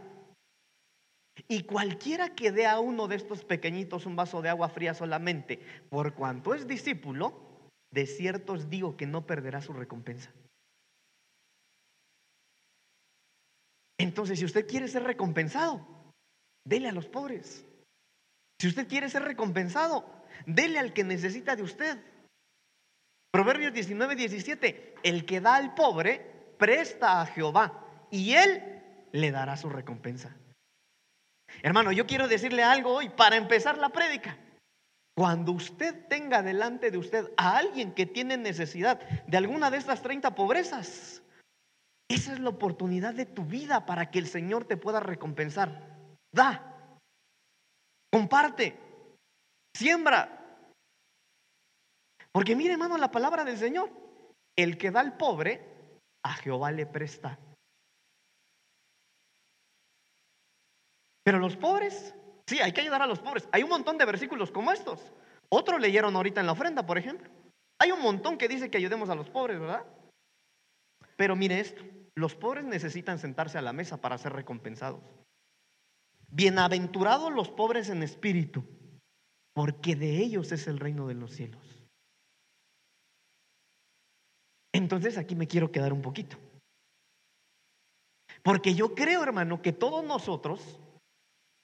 Y 1.49 1.65
cualquiera 1.65 2.35
que 2.35 2.53
dé 2.53 2.67
a 2.67 2.79
uno 2.79 3.09
de 3.09 3.17
estos 3.17 3.45
pequeñitos 3.45 4.07
un 4.07 4.17
vaso 4.17 4.43
de 4.43 4.51
agua 4.51 4.69
fría 4.69 4.95
solamente, 4.95 5.61
por 5.89 6.15
cuanto 6.15 6.55
es 6.55 6.67
discípulo, 6.67 7.69
de 7.91 8.07
cierto 8.07 8.55
os 8.55 8.69
digo 8.69 8.97
que 8.97 9.07
no 9.07 9.27
perderá 9.27 9.61
su 9.61 9.73
recompensa. 9.73 10.33
Entonces, 13.99 14.39
si 14.39 14.45
usted 14.45 14.67
quiere 14.67 14.89
ser 14.89 15.05
recompensado, 15.05 15.87
dele 16.65 16.89
a 16.89 16.93
los 16.93 17.07
pobres. 17.07 17.65
Si 18.61 18.69
usted 18.69 18.87
quiere 18.89 19.09
ser 19.09 19.23
recompensado, 19.23 20.05
dele 20.47 20.79
al 20.79 20.93
que 20.93 21.05
necesita 21.05 21.57
de 21.57 21.62
usted. 21.62 21.99
Proverbios 23.31 23.73
19, 23.73 24.17
17, 24.17 24.95
el 25.03 25.25
que 25.25 25.41
da 25.41 25.57
al 25.57 25.75
pobre, 25.75 26.21
presta 26.59 27.21
a 27.21 27.27
Jehová 27.27 27.87
y 28.11 28.35
él 28.35 28.83
le 29.12 29.31
dará 29.31 29.57
su 29.57 29.69
recompensa. 29.71 30.37
Hermano, 31.63 31.93
yo 31.93 32.07
quiero 32.07 32.29
decirle 32.29 32.63
algo 32.63 32.95
hoy 32.95 33.09
para 33.11 33.37
empezar 33.37 33.79
la 33.79 33.91
prédica. 33.91 34.39
Cuando 35.15 35.53
usted 35.53 36.07
tenga 36.09 36.43
delante 36.43 36.91
de 36.91 36.99
usted 36.99 37.31
a 37.37 37.59
alguien 37.59 37.93
que 37.93 38.07
tiene 38.07 38.39
necesidad 38.39 38.99
de 39.27 39.37
alguna 39.37 39.71
de 39.71 39.77
estas 39.77 40.01
30 40.01 40.35
pobrezas, 40.35 41.23
esa 42.09 42.33
es 42.33 42.41
la 42.41 42.49
oportunidad 42.49 43.15
de 43.15 43.27
tu 43.27 43.45
vida 43.45 43.85
para 43.85 44.11
que 44.11 44.19
el 44.19 44.27
Señor 44.27 44.65
te 44.65 44.77
pueda 44.77 45.01
recompensar. 45.01 46.17
Da, 46.35 46.99
comparte, 48.11 48.79
siembra. 49.77 50.39
Porque 52.33 52.57
mire, 52.57 52.73
hermano, 52.73 52.97
la 52.97 53.11
palabra 53.11 53.45
del 53.45 53.59
Señor. 53.59 53.91
El 54.57 54.77
que 54.77 54.91
da 54.91 55.01
al 55.01 55.17
pobre, 55.17 55.99
a 56.23 56.35
Jehová 56.35 56.71
le 56.73 56.87
presta. 56.87 57.39
Pero 61.25 61.38
los 61.38 61.57
pobres, 61.57 62.14
sí, 62.47 62.61
hay 62.61 62.73
que 62.73 62.81
ayudar 62.81 63.02
a 63.02 63.07
los 63.07 63.21
pobres. 63.21 63.49
Hay 63.52 63.62
un 63.62 63.71
montón 63.71 63.99
de 63.99 64.05
versículos 64.05 64.50
como 64.50 64.73
estos. 64.73 65.00
Otros 65.49 65.81
leyeron 65.81 66.17
ahorita 66.17 66.41
en 66.41 66.47
la 66.47 66.52
ofrenda, 66.52 66.87
por 66.87 66.99
ejemplo. 66.99 67.31
Hay 67.79 67.93
un 67.93 68.00
montón 68.00 68.38
que 68.38 68.49
dice 68.49 68.71
que 68.71 68.79
ayudemos 68.79 69.09
a 69.11 69.14
los 69.14 69.29
pobres, 69.29 69.61
¿verdad? 69.61 69.85
Pero 71.17 71.37
mire 71.37 71.61
esto, 71.61 71.83
los 72.14 72.35
pobres 72.35 72.64
necesitan 72.64 73.19
sentarse 73.19 73.59
a 73.59 73.62
la 73.62 73.73
mesa 73.73 74.00
para 74.00 74.19
ser 74.19 74.33
recompensados. 74.33 75.02
Bienaventurados 76.29 77.31
los 77.33 77.50
pobres 77.50 77.91
en 77.91 78.02
espíritu, 78.02 78.64
porque 79.52 79.95
de 79.95 80.19
ellos 80.19 80.50
es 80.52 80.67
el 80.67 80.79
reino 80.79 81.07
de 81.07 81.14
los 81.14 81.33
cielos. 81.33 81.83
Entonces 84.73 85.19
aquí 85.19 85.35
me 85.35 85.47
quiero 85.47 85.71
quedar 85.71 85.93
un 85.93 86.00
poquito. 86.00 86.38
Porque 88.43 88.75
yo 88.75 88.95
creo, 88.95 89.23
hermano, 89.23 89.61
que 89.61 89.73
todos 89.73 90.02
nosotros 90.05 90.81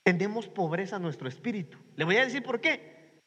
tenemos 0.09 0.49
pobreza 0.49 0.97
en 0.97 1.03
nuestro 1.03 1.29
espíritu. 1.29 1.77
Le 1.95 2.07
voy 2.07 2.17
a 2.17 2.25
decir 2.25 2.43
por 2.43 2.63
qué. 2.63 3.21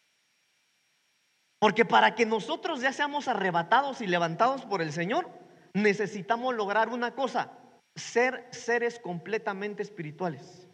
Porque 1.59 1.85
para 1.85 2.15
que 2.15 2.25
nosotros 2.25 2.81
ya 2.81 2.91
seamos 2.91 3.27
arrebatados 3.27 4.01
y 4.01 4.07
levantados 4.07 4.65
por 4.65 4.81
el 4.81 4.91
Señor, 4.91 5.29
necesitamos 5.75 6.55
lograr 6.55 6.89
una 6.89 7.13
cosa, 7.13 7.51
ser 7.95 8.47
seres 8.50 8.97
completamente 8.97 9.83
espirituales. 9.83 10.67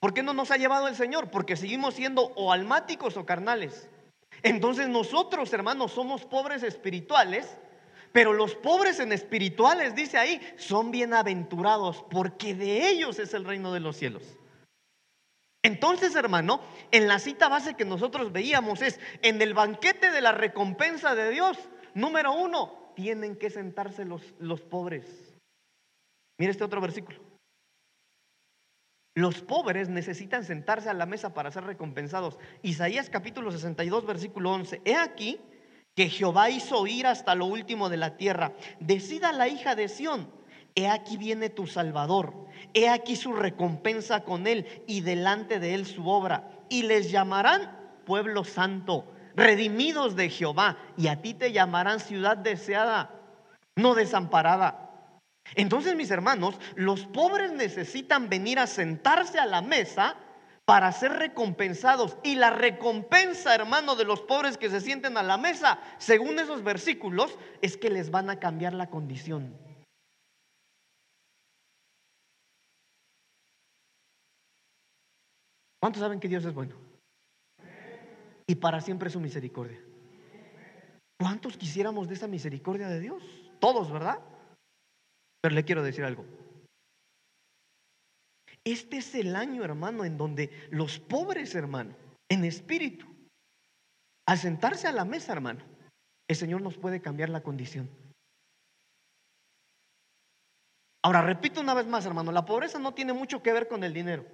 ¿Por 0.00 0.12
qué 0.12 0.24
no 0.24 0.34
nos 0.34 0.50
ha 0.50 0.56
llevado 0.56 0.88
el 0.88 0.96
Señor? 0.96 1.30
Porque 1.30 1.54
seguimos 1.54 1.94
siendo 1.94 2.32
o 2.34 2.50
almáticos 2.50 3.16
o 3.16 3.24
carnales. 3.24 3.88
Entonces 4.42 4.88
nosotros, 4.88 5.52
hermanos, 5.52 5.92
somos 5.92 6.24
pobres 6.24 6.64
espirituales 6.64 7.56
pero 8.14 8.32
los 8.32 8.54
pobres 8.54 9.00
en 9.00 9.10
espirituales, 9.10 9.96
dice 9.96 10.18
ahí, 10.18 10.40
son 10.56 10.92
bienaventurados 10.92 12.04
porque 12.08 12.54
de 12.54 12.88
ellos 12.88 13.18
es 13.18 13.34
el 13.34 13.44
reino 13.44 13.72
de 13.72 13.80
los 13.80 13.96
cielos. 13.96 14.38
Entonces, 15.64 16.14
hermano, 16.14 16.60
en 16.92 17.08
la 17.08 17.18
cita 17.18 17.48
base 17.48 17.74
que 17.74 17.84
nosotros 17.84 18.30
veíamos 18.30 18.82
es, 18.82 19.00
en 19.22 19.42
el 19.42 19.52
banquete 19.52 20.12
de 20.12 20.20
la 20.20 20.30
recompensa 20.30 21.16
de 21.16 21.30
Dios, 21.30 21.58
número 21.92 22.32
uno, 22.32 22.92
tienen 22.94 23.34
que 23.34 23.50
sentarse 23.50 24.04
los, 24.04 24.22
los 24.38 24.62
pobres. 24.62 25.34
Mire 26.38 26.52
este 26.52 26.62
otro 26.62 26.80
versículo. 26.80 27.18
Los 29.16 29.42
pobres 29.42 29.88
necesitan 29.88 30.44
sentarse 30.44 30.88
a 30.88 30.94
la 30.94 31.06
mesa 31.06 31.34
para 31.34 31.50
ser 31.50 31.64
recompensados. 31.64 32.38
Isaías 32.62 33.10
capítulo 33.10 33.50
62, 33.50 34.06
versículo 34.06 34.52
11. 34.52 34.82
He 34.84 34.94
aquí 34.94 35.40
que 35.94 36.08
Jehová 36.08 36.50
hizo 36.50 36.78
oír 36.78 37.06
hasta 37.06 37.34
lo 37.34 37.46
último 37.46 37.88
de 37.88 37.96
la 37.96 38.16
tierra. 38.16 38.52
Decida 38.80 39.32
la 39.32 39.48
hija 39.48 39.74
de 39.74 39.88
Sión, 39.88 40.28
he 40.74 40.88
aquí 40.88 41.16
viene 41.16 41.50
tu 41.50 41.66
Salvador, 41.66 42.34
he 42.72 42.88
aquí 42.88 43.16
su 43.16 43.32
recompensa 43.32 44.24
con 44.24 44.46
él 44.46 44.66
y 44.86 45.02
delante 45.02 45.60
de 45.60 45.74
él 45.74 45.86
su 45.86 46.08
obra. 46.08 46.50
Y 46.68 46.82
les 46.82 47.10
llamarán 47.10 47.78
pueblo 48.04 48.44
santo, 48.44 49.04
redimidos 49.36 50.16
de 50.16 50.30
Jehová, 50.30 50.78
y 50.96 51.06
a 51.08 51.22
ti 51.22 51.34
te 51.34 51.52
llamarán 51.52 52.00
ciudad 52.00 52.36
deseada, 52.36 53.10
no 53.76 53.94
desamparada. 53.94 54.80
Entonces, 55.54 55.94
mis 55.94 56.10
hermanos, 56.10 56.56
los 56.74 57.06
pobres 57.06 57.52
necesitan 57.52 58.28
venir 58.28 58.58
a 58.58 58.66
sentarse 58.66 59.38
a 59.38 59.46
la 59.46 59.60
mesa 59.60 60.16
para 60.64 60.92
ser 60.92 61.12
recompensados. 61.12 62.16
Y 62.22 62.36
la 62.36 62.50
recompensa, 62.50 63.54
hermano, 63.54 63.96
de 63.96 64.04
los 64.04 64.20
pobres 64.22 64.56
que 64.56 64.70
se 64.70 64.80
sienten 64.80 65.16
a 65.16 65.22
la 65.22 65.36
mesa, 65.36 65.78
según 65.98 66.38
esos 66.38 66.62
versículos, 66.62 67.38
es 67.60 67.76
que 67.76 67.90
les 67.90 68.10
van 68.10 68.30
a 68.30 68.38
cambiar 68.38 68.74
la 68.74 68.88
condición. 68.88 69.56
¿Cuántos 75.80 76.00
saben 76.00 76.18
que 76.18 76.28
Dios 76.28 76.44
es 76.46 76.54
bueno? 76.54 76.76
Y 78.46 78.54
para 78.54 78.80
siempre 78.80 79.10
su 79.10 79.20
misericordia. 79.20 79.78
¿Cuántos 81.20 81.56
quisiéramos 81.56 82.08
de 82.08 82.14
esa 82.14 82.26
misericordia 82.26 82.88
de 82.88 83.00
Dios? 83.00 83.22
Todos, 83.60 83.92
¿verdad? 83.92 84.18
Pero 85.42 85.54
le 85.54 85.64
quiero 85.64 85.82
decir 85.82 86.04
algo. 86.04 86.24
Este 88.64 88.96
es 88.96 89.14
el 89.14 89.36
año, 89.36 89.62
hermano, 89.62 90.04
en 90.04 90.16
donde 90.16 90.50
los 90.70 90.98
pobres, 90.98 91.54
hermano, 91.54 91.94
en 92.30 92.44
espíritu, 92.44 93.06
al 94.26 94.38
sentarse 94.38 94.88
a 94.88 94.92
la 94.92 95.04
mesa, 95.04 95.32
hermano, 95.32 95.62
el 96.26 96.36
Señor 96.36 96.62
nos 96.62 96.78
puede 96.78 97.02
cambiar 97.02 97.28
la 97.28 97.42
condición. 97.42 97.90
Ahora, 101.02 101.20
repito 101.20 101.60
una 101.60 101.74
vez 101.74 101.86
más, 101.86 102.06
hermano, 102.06 102.32
la 102.32 102.46
pobreza 102.46 102.78
no 102.78 102.94
tiene 102.94 103.12
mucho 103.12 103.42
que 103.42 103.52
ver 103.52 103.68
con 103.68 103.84
el 103.84 103.92
dinero. 103.92 104.24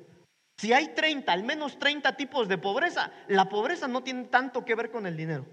Si 0.57 0.73
hay 0.73 0.95
30, 0.95 1.33
al 1.33 1.43
menos 1.43 1.81
30 1.81 2.17
tipos 2.17 2.47
de 2.47 2.59
pobreza, 2.59 3.13
la 3.27 3.49
pobreza 3.49 3.89
no 3.89 4.05
tiene 4.05 4.25
tanto 4.25 4.65
que 4.65 4.77
ver 4.77 4.93
con 4.93 5.07
el 5.07 5.17
dinero. 5.17 5.47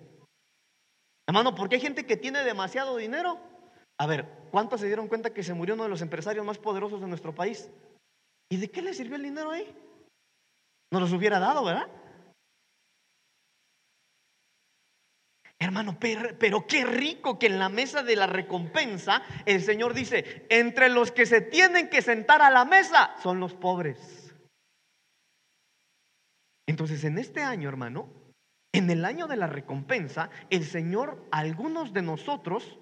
Hermano, 1.27 1.55
porque 1.55 1.75
hay 1.75 1.81
gente 1.81 2.05
que 2.05 2.17
tiene 2.17 2.43
demasiado 2.43 2.95
dinero. 2.97 3.39
A 3.97 4.05
ver, 4.05 4.29
¿cuántos 4.51 4.81
se 4.81 4.85
dieron 4.85 5.07
cuenta 5.07 5.33
que 5.33 5.41
se 5.41 5.55
murió 5.55 5.73
uno 5.73 5.83
de 5.83 5.89
los 5.89 6.03
empresarios 6.03 6.45
más 6.45 6.59
poderosos 6.59 7.01
de 7.01 7.07
nuestro 7.07 7.33
país? 7.33 7.69
¿Y 8.49 8.57
de 8.57 8.71
qué 8.71 8.81
le 8.81 8.93
sirvió 8.93 9.15
el 9.15 9.23
dinero 9.23 9.51
ahí? 9.51 9.75
No 10.91 10.99
los 10.99 11.11
hubiera 11.11 11.39
dado, 11.39 11.65
¿verdad? 11.65 11.89
Hermano, 15.59 15.97
pero, 15.99 16.67
qué 16.67 16.85
rico 16.85 17.39
que 17.39 17.47
en 17.47 17.57
la 17.57 17.67
mesa 17.67 18.03
de 18.03 18.15
la 18.15 18.27
recompensa 18.27 19.23
el 19.45 19.61
Señor 19.61 19.93
dice, 19.93 20.45
entre 20.49 20.87
los 20.87 21.11
que 21.11 21.25
se 21.25 21.41
tienen 21.41 21.89
que 21.89 22.01
sentar 22.01 22.41
a 22.41 22.51
la 22.51 22.63
mesa 22.63 23.15
son 23.21 23.39
los 23.39 23.55
pobres. 23.55 24.33
Entonces, 26.67 27.03
en 27.03 27.17
este 27.17 27.41
año, 27.41 27.69
hermano, 27.69 28.07
en 28.71 28.89
el 28.91 29.03
año 29.03 29.27
de 29.27 29.35
la 29.35 29.47
recompensa, 29.47 30.29
el 30.51 30.63
Señor, 30.63 31.25
algunos 31.31 31.91
de 31.91 32.03
nosotros, 32.03 32.79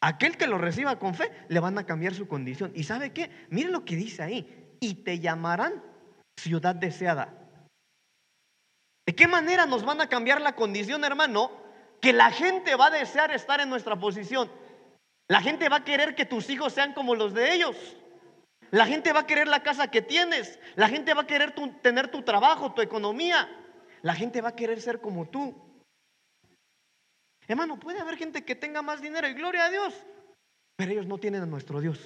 aquel 0.00 0.38
que 0.38 0.46
lo 0.46 0.56
reciba 0.56 0.98
con 0.98 1.14
fe, 1.14 1.30
le 1.48 1.60
van 1.60 1.76
a 1.76 1.84
cambiar 1.84 2.14
su 2.14 2.26
condición. 2.26 2.72
¿Y 2.74 2.84
sabe 2.84 3.12
qué? 3.12 3.30
Miren 3.50 3.72
lo 3.72 3.84
que 3.84 3.96
dice 3.96 4.22
ahí 4.22 4.61
y 4.82 4.94
te 4.94 5.20
llamarán 5.20 5.80
ciudad 6.36 6.74
deseada. 6.74 7.32
¿De 9.06 9.14
qué 9.14 9.28
manera 9.28 9.64
nos 9.64 9.84
van 9.84 10.00
a 10.00 10.08
cambiar 10.08 10.40
la 10.40 10.56
condición, 10.56 11.04
hermano? 11.04 11.52
Que 12.00 12.12
la 12.12 12.32
gente 12.32 12.74
va 12.74 12.86
a 12.86 12.90
desear 12.90 13.30
estar 13.30 13.60
en 13.60 13.70
nuestra 13.70 13.94
posición. 13.98 14.50
La 15.28 15.40
gente 15.40 15.68
va 15.68 15.76
a 15.76 15.84
querer 15.84 16.16
que 16.16 16.26
tus 16.26 16.50
hijos 16.50 16.72
sean 16.72 16.94
como 16.94 17.14
los 17.14 17.32
de 17.32 17.54
ellos. 17.54 17.76
La 18.72 18.86
gente 18.86 19.12
va 19.12 19.20
a 19.20 19.26
querer 19.26 19.46
la 19.46 19.62
casa 19.62 19.88
que 19.88 20.02
tienes. 20.02 20.58
La 20.74 20.88
gente 20.88 21.14
va 21.14 21.22
a 21.22 21.26
querer 21.26 21.54
tener 21.80 22.10
tu 22.10 22.22
trabajo, 22.22 22.72
tu 22.72 22.82
economía. 22.82 23.48
La 24.02 24.14
gente 24.14 24.40
va 24.40 24.48
a 24.48 24.56
querer 24.56 24.80
ser 24.80 25.00
como 25.00 25.28
tú. 25.28 25.54
Hermano, 27.46 27.78
puede 27.78 28.00
haber 28.00 28.16
gente 28.16 28.44
que 28.44 28.56
tenga 28.56 28.82
más 28.82 29.00
dinero 29.00 29.28
y 29.28 29.34
gloria 29.34 29.66
a 29.66 29.70
Dios, 29.70 29.94
pero 30.76 30.90
ellos 30.90 31.06
no 31.06 31.18
tienen 31.18 31.42
a 31.42 31.46
nuestro 31.46 31.80
Dios. 31.80 32.00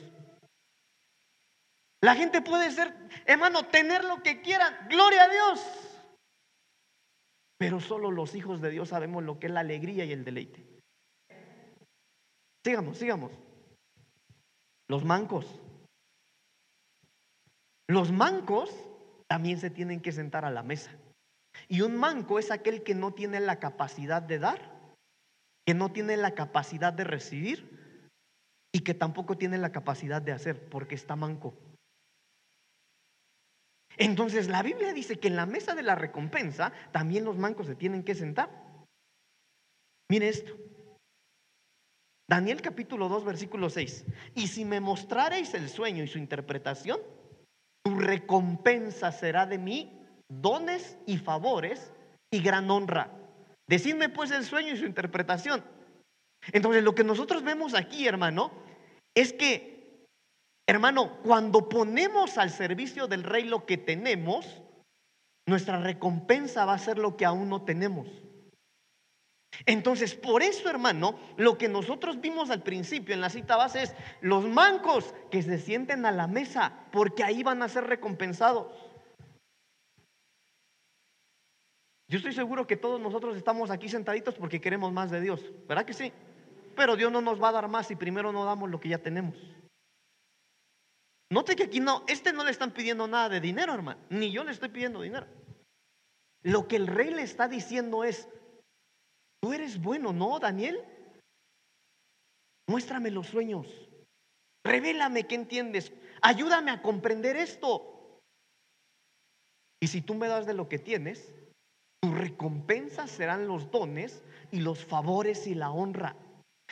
La 2.06 2.14
gente 2.14 2.40
puede 2.40 2.70
ser, 2.70 2.94
hermano, 3.26 3.66
tener 3.66 4.04
lo 4.04 4.22
que 4.22 4.40
quieran, 4.40 4.72
gloria 4.88 5.24
a 5.24 5.28
Dios. 5.28 5.60
Pero 7.58 7.80
solo 7.80 8.12
los 8.12 8.36
hijos 8.36 8.60
de 8.60 8.70
Dios 8.70 8.90
sabemos 8.90 9.24
lo 9.24 9.40
que 9.40 9.48
es 9.48 9.52
la 9.52 9.58
alegría 9.58 10.04
y 10.04 10.12
el 10.12 10.24
deleite. 10.24 10.64
Sigamos, 12.64 12.96
sigamos. 12.98 13.32
Los 14.86 15.04
mancos. 15.04 15.60
Los 17.88 18.12
mancos 18.12 18.72
también 19.26 19.58
se 19.58 19.70
tienen 19.70 20.00
que 20.00 20.12
sentar 20.12 20.44
a 20.44 20.52
la 20.52 20.62
mesa. 20.62 20.92
Y 21.66 21.80
un 21.80 21.96
manco 21.96 22.38
es 22.38 22.52
aquel 22.52 22.84
que 22.84 22.94
no 22.94 23.14
tiene 23.14 23.40
la 23.40 23.58
capacidad 23.58 24.22
de 24.22 24.38
dar, 24.38 24.60
que 25.66 25.74
no 25.74 25.90
tiene 25.90 26.16
la 26.16 26.36
capacidad 26.36 26.92
de 26.92 27.02
recibir 27.02 27.98
y 28.70 28.84
que 28.84 28.94
tampoco 28.94 29.36
tiene 29.36 29.58
la 29.58 29.72
capacidad 29.72 30.22
de 30.22 30.30
hacer 30.30 30.68
porque 30.68 30.94
está 30.94 31.16
manco. 31.16 31.65
Entonces 33.98 34.48
la 34.48 34.62
Biblia 34.62 34.92
dice 34.92 35.18
que 35.18 35.28
en 35.28 35.36
la 35.36 35.46
mesa 35.46 35.74
de 35.74 35.82
la 35.82 35.94
recompensa 35.94 36.72
también 36.92 37.24
los 37.24 37.38
mancos 37.38 37.66
se 37.66 37.74
tienen 37.74 38.02
que 38.02 38.14
sentar. 38.14 38.50
Mire 40.10 40.28
esto. 40.28 40.56
Daniel 42.28 42.60
capítulo 42.60 43.08
2 43.08 43.24
versículo 43.24 43.70
6. 43.70 44.04
Y 44.34 44.48
si 44.48 44.64
me 44.64 44.80
mostrareis 44.80 45.54
el 45.54 45.68
sueño 45.68 46.02
y 46.02 46.08
su 46.08 46.18
interpretación, 46.18 47.00
tu 47.84 47.98
recompensa 47.98 49.12
será 49.12 49.46
de 49.46 49.58
mí 49.58 49.92
dones 50.28 50.98
y 51.06 51.18
favores 51.18 51.92
y 52.32 52.40
gran 52.40 52.70
honra. 52.70 53.12
Decidme 53.68 54.08
pues 54.08 54.30
el 54.30 54.44
sueño 54.44 54.74
y 54.74 54.76
su 54.76 54.86
interpretación. 54.86 55.64
Entonces 56.52 56.82
lo 56.82 56.94
que 56.94 57.04
nosotros 57.04 57.42
vemos 57.42 57.74
aquí, 57.74 58.06
hermano, 58.06 58.52
es 59.14 59.32
que, 59.32 59.75
hermano, 60.66 61.18
cuando 61.22 61.68
ponemos 61.68 62.38
al 62.38 62.50
servicio 62.50 63.06
del 63.06 63.22
rey 63.22 63.44
lo 63.44 63.66
que 63.66 63.76
tenemos, 63.76 64.62
nuestra 65.46 65.80
recompensa 65.80 66.64
va 66.64 66.74
a 66.74 66.78
ser 66.78 66.98
lo 66.98 67.16
que 67.16 67.24
aún 67.24 67.48
no 67.48 67.64
tenemos. 67.64 68.08
Entonces, 69.64 70.14
por 70.14 70.42
eso, 70.42 70.68
hermano, 70.68 71.18
lo 71.36 71.56
que 71.56 71.68
nosotros 71.68 72.20
vimos 72.20 72.50
al 72.50 72.62
principio 72.62 73.14
en 73.14 73.20
la 73.20 73.30
cita 73.30 73.56
base 73.56 73.84
es 73.84 73.94
los 74.20 74.44
mancos 74.44 75.14
que 75.30 75.42
se 75.42 75.58
sienten 75.58 76.04
a 76.04 76.12
la 76.12 76.26
mesa, 76.26 76.72
porque 76.92 77.24
ahí 77.24 77.42
van 77.42 77.62
a 77.62 77.68
ser 77.68 77.84
recompensados. 77.84 78.66
Yo 82.08 82.18
estoy 82.18 82.32
seguro 82.32 82.66
que 82.66 82.76
todos 82.76 83.00
nosotros 83.00 83.36
estamos 83.36 83.70
aquí 83.70 83.88
sentaditos 83.88 84.34
porque 84.34 84.60
queremos 84.60 84.92
más 84.92 85.10
de 85.10 85.20
Dios, 85.20 85.40
¿verdad 85.66 85.84
que 85.84 85.92
sí? 85.92 86.12
Pero 86.76 86.94
Dios 86.94 87.10
no 87.10 87.20
nos 87.20 87.42
va 87.42 87.48
a 87.48 87.52
dar 87.52 87.68
más 87.68 87.88
si 87.88 87.96
primero 87.96 88.30
no 88.32 88.44
damos 88.44 88.70
lo 88.70 88.78
que 88.78 88.90
ya 88.90 88.98
tenemos. 88.98 89.34
Note 91.36 91.54
que 91.54 91.64
aquí 91.64 91.80
no, 91.80 92.02
este 92.06 92.32
no 92.32 92.44
le 92.44 92.50
están 92.50 92.70
pidiendo 92.70 93.06
nada 93.06 93.28
de 93.28 93.42
dinero, 93.42 93.74
hermano, 93.74 94.00
ni 94.08 94.32
yo 94.32 94.42
le 94.42 94.52
estoy 94.52 94.70
pidiendo 94.70 95.02
dinero. 95.02 95.26
Lo 96.42 96.66
que 96.66 96.76
el 96.76 96.86
rey 96.86 97.10
le 97.10 97.20
está 97.20 97.46
diciendo 97.46 98.04
es, 98.04 98.26
tú 99.42 99.52
eres 99.52 99.78
bueno, 99.78 100.14
¿no, 100.14 100.38
Daniel? 100.38 100.82
Muéstrame 102.66 103.10
los 103.10 103.26
sueños, 103.26 103.66
revélame 104.64 105.26
qué 105.26 105.34
entiendes, 105.34 105.92
ayúdame 106.22 106.70
a 106.70 106.80
comprender 106.80 107.36
esto. 107.36 108.18
Y 109.78 109.88
si 109.88 110.00
tú 110.00 110.14
me 110.14 110.28
das 110.28 110.46
de 110.46 110.54
lo 110.54 110.70
que 110.70 110.78
tienes, 110.78 111.34
tu 112.00 112.14
recompensa 112.14 113.06
serán 113.06 113.46
los 113.46 113.70
dones 113.70 114.22
y 114.52 114.60
los 114.60 114.86
favores 114.86 115.46
y 115.46 115.54
la 115.54 115.70
honra. 115.70 116.16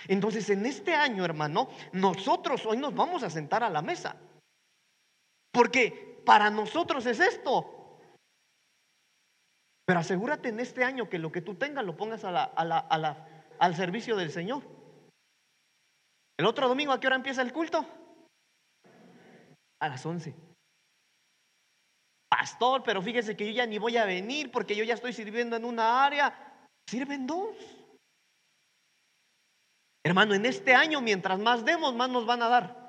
Entonces, 0.08 0.48
en 0.48 0.64
este 0.64 0.94
año, 0.94 1.22
hermano, 1.22 1.68
nosotros 1.92 2.64
hoy 2.64 2.78
nos 2.78 2.94
vamos 2.94 3.22
a 3.24 3.28
sentar 3.28 3.62
a 3.62 3.68
la 3.68 3.82
mesa. 3.82 4.16
Porque 5.54 6.20
para 6.26 6.50
nosotros 6.50 7.06
es 7.06 7.20
esto. 7.20 8.00
Pero 9.86 10.00
asegúrate 10.00 10.50
en 10.50 10.60
este 10.60 10.84
año 10.84 11.08
que 11.08 11.18
lo 11.18 11.32
que 11.32 11.40
tú 11.40 11.54
tengas 11.54 11.84
lo 11.84 11.96
pongas 11.96 12.24
al 12.24 13.76
servicio 13.76 14.16
del 14.16 14.30
Señor. 14.30 14.62
El 16.36 16.46
otro 16.46 16.68
domingo, 16.68 16.92
¿a 16.92 17.00
qué 17.00 17.06
hora 17.06 17.16
empieza 17.16 17.40
el 17.40 17.52
culto? 17.52 17.86
A 19.80 19.88
las 19.88 20.04
11 20.04 20.34
pastor, 22.36 22.82
pero 22.82 23.00
fíjese 23.00 23.36
que 23.36 23.46
yo 23.46 23.52
ya 23.52 23.66
ni 23.66 23.78
voy 23.78 23.96
a 23.96 24.04
venir 24.04 24.50
porque 24.50 24.74
yo 24.74 24.84
ya 24.84 24.94
estoy 24.94 25.12
sirviendo 25.12 25.56
en 25.56 25.64
una 25.64 26.04
área. 26.04 26.34
Sirven 26.88 27.26
dos. 27.26 27.56
Hermano, 30.04 30.34
en 30.34 30.44
este 30.44 30.74
año, 30.74 31.00
mientras 31.00 31.38
más 31.38 31.64
demos, 31.64 31.94
más 31.94 32.10
nos 32.10 32.26
van 32.26 32.42
a 32.42 32.48
dar. 32.48 32.83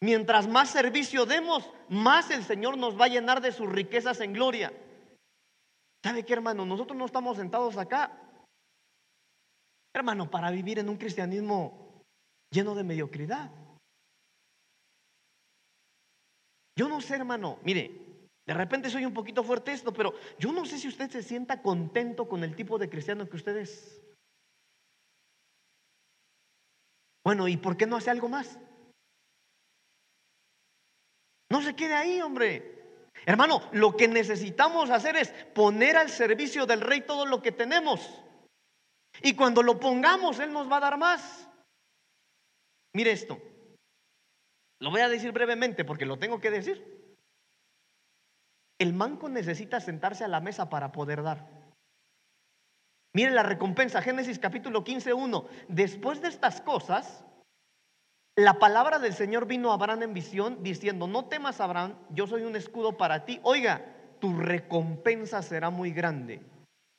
Mientras 0.00 0.46
más 0.46 0.70
servicio 0.70 1.26
demos, 1.26 1.68
más 1.88 2.30
el 2.30 2.44
Señor 2.44 2.78
nos 2.78 2.98
va 2.98 3.06
a 3.06 3.08
llenar 3.08 3.40
de 3.40 3.52
sus 3.52 3.68
riquezas 3.68 4.20
en 4.20 4.32
gloria. 4.32 4.72
¿Sabe 6.04 6.24
qué, 6.24 6.34
hermano? 6.34 6.64
Nosotros 6.64 6.96
no 6.96 7.06
estamos 7.06 7.36
sentados 7.36 7.76
acá, 7.76 8.16
hermano, 9.92 10.30
para 10.30 10.50
vivir 10.50 10.78
en 10.78 10.88
un 10.88 10.96
cristianismo 10.96 12.02
lleno 12.50 12.74
de 12.74 12.84
mediocridad. 12.84 13.50
Yo 16.76 16.88
no 16.88 17.00
sé, 17.00 17.16
hermano, 17.16 17.58
mire, 17.64 18.08
de 18.46 18.54
repente 18.54 18.88
soy 18.88 19.04
un 19.04 19.12
poquito 19.12 19.42
fuerte 19.42 19.72
esto, 19.72 19.92
pero 19.92 20.14
yo 20.38 20.52
no 20.52 20.64
sé 20.64 20.78
si 20.78 20.86
usted 20.86 21.10
se 21.10 21.24
sienta 21.24 21.60
contento 21.60 22.28
con 22.28 22.44
el 22.44 22.54
tipo 22.54 22.78
de 22.78 22.88
cristiano 22.88 23.28
que 23.28 23.36
usted 23.36 23.56
es. 23.56 24.00
Bueno, 27.24 27.48
¿y 27.48 27.56
por 27.56 27.76
qué 27.76 27.86
no 27.86 27.96
hace 27.96 28.10
algo 28.10 28.28
más? 28.28 28.58
No 31.50 31.62
se 31.62 31.74
quede 31.74 31.94
ahí, 31.94 32.20
hombre. 32.20 32.78
Hermano, 33.26 33.62
lo 33.72 33.96
que 33.96 34.08
necesitamos 34.08 34.90
hacer 34.90 35.16
es 35.16 35.30
poner 35.54 35.96
al 35.96 36.08
servicio 36.08 36.66
del 36.66 36.80
rey 36.80 37.02
todo 37.02 37.26
lo 37.26 37.42
que 37.42 37.52
tenemos. 37.52 38.22
Y 39.22 39.34
cuando 39.34 39.62
lo 39.62 39.80
pongamos, 39.80 40.38
Él 40.38 40.52
nos 40.52 40.70
va 40.70 40.76
a 40.76 40.80
dar 40.80 40.98
más. 40.98 41.48
Mire 42.94 43.12
esto. 43.12 43.40
Lo 44.80 44.90
voy 44.90 45.00
a 45.00 45.08
decir 45.08 45.32
brevemente 45.32 45.84
porque 45.84 46.06
lo 46.06 46.18
tengo 46.18 46.40
que 46.40 46.50
decir. 46.50 47.16
El 48.78 48.94
manco 48.94 49.28
necesita 49.28 49.80
sentarse 49.80 50.24
a 50.24 50.28
la 50.28 50.40
mesa 50.40 50.70
para 50.70 50.92
poder 50.92 51.22
dar. 51.22 51.48
Miren 53.12 53.34
la 53.34 53.42
recompensa, 53.42 54.02
Génesis 54.02 54.38
capítulo 54.38 54.84
15, 54.84 55.12
1. 55.12 55.48
Después 55.68 56.20
de 56.20 56.28
estas 56.28 56.60
cosas, 56.60 57.24
la 58.38 58.60
palabra 58.60 59.00
del 59.00 59.14
Señor 59.14 59.46
vino 59.46 59.72
a 59.72 59.74
Abraham 59.74 60.04
en 60.04 60.14
visión 60.14 60.62
diciendo, 60.62 61.08
no 61.08 61.24
temas 61.24 61.60
Abraham, 61.60 61.96
yo 62.10 62.28
soy 62.28 62.42
un 62.42 62.54
escudo 62.54 62.96
para 62.96 63.24
ti. 63.24 63.40
Oiga, 63.42 63.84
tu 64.20 64.32
recompensa 64.32 65.42
será 65.42 65.70
muy 65.70 65.90
grande. 65.90 66.40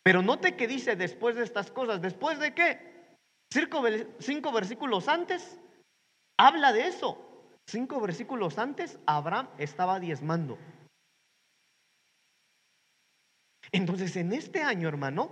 Pero 0.04 0.22
note 0.22 0.58
que 0.58 0.68
dice 0.68 0.98
después 0.98 1.38
de 1.38 1.46
estas 1.46 1.72
cosas, 1.72 2.02
¿después 2.02 2.40
de 2.40 2.54
qué? 2.54 3.16
Cinco, 3.54 3.82
cinco 4.20 4.52
versículos 4.52 5.08
antes, 5.08 5.58
habla 6.38 6.74
de 6.74 6.88
eso. 6.88 7.18
Cinco 7.70 8.02
versículos 8.02 8.58
antes, 8.58 9.00
Abraham 9.06 9.48
estaba 9.60 9.98
diezmando. 10.02 10.58
Entonces, 13.72 14.14
en 14.18 14.34
este 14.34 14.62
año, 14.62 14.90
hermano, 14.90 15.32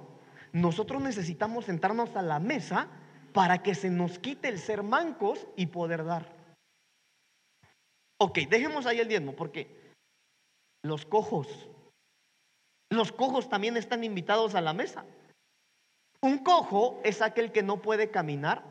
nosotros 0.53 1.01
necesitamos 1.01 1.65
sentarnos 1.65 2.15
a 2.15 2.21
la 2.21 2.39
mesa 2.39 2.87
para 3.37 3.61
que 3.61 3.75
se 3.75 3.91
nos 3.91 4.17
quite 4.17 4.47
el 4.47 4.57
ser 4.57 4.81
mancos 4.81 5.45
y 5.55 5.67
poder 5.67 6.03
dar. 6.03 6.25
Ok, 8.19 8.39
dejemos 8.49 8.87
ahí 8.87 8.99
el 8.99 9.07
diezmo, 9.07 9.35
porque 9.35 9.93
los 10.81 11.05
cojos, 11.05 11.69
los 12.89 13.11
cojos 13.11 13.47
también 13.47 13.77
están 13.77 14.03
invitados 14.03 14.55
a 14.55 14.61
la 14.61 14.73
mesa. 14.73 15.05
Un 16.19 16.39
cojo 16.39 16.99
es 17.03 17.21
aquel 17.21 17.51
que 17.51 17.61
no 17.61 17.79
puede 17.79 18.09
caminar 18.09 18.63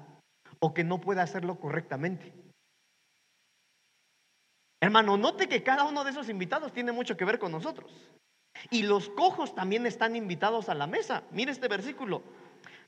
o 0.59 0.74
que 0.74 0.83
no 0.83 1.00
puede 1.00 1.20
hacerlo 1.20 1.61
correctamente. 1.61 2.33
Hermano, 4.81 5.16
note 5.16 5.48
que 5.48 5.62
cada 5.62 5.85
uno 5.85 6.02
de 6.02 6.11
esos 6.11 6.29
invitados 6.29 6.72
tiene 6.72 6.90
mucho 6.90 7.16
que 7.16 7.24
ver 7.24 7.38
con 7.38 7.52
nosotros. 7.52 7.92
Y 8.72 8.83
los 8.83 9.11
cojos 9.11 9.55
también 9.55 9.87
están 9.87 10.16
invitados 10.16 10.68
a 10.68 10.74
la 10.74 10.88
mesa. 10.88 11.22
Mire 11.31 11.52
este 11.52 11.68
versículo. 11.68 12.24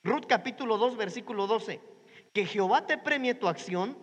Ruth 0.05 0.27
capítulo 0.27 0.79
2, 0.79 0.97
versículo 0.97 1.47
12. 1.47 1.81
Que 2.33 2.47
Jehová 2.47 2.87
te 2.87 2.99
premie 2.99 3.35
tu 3.35 3.49
acción, 3.49 3.97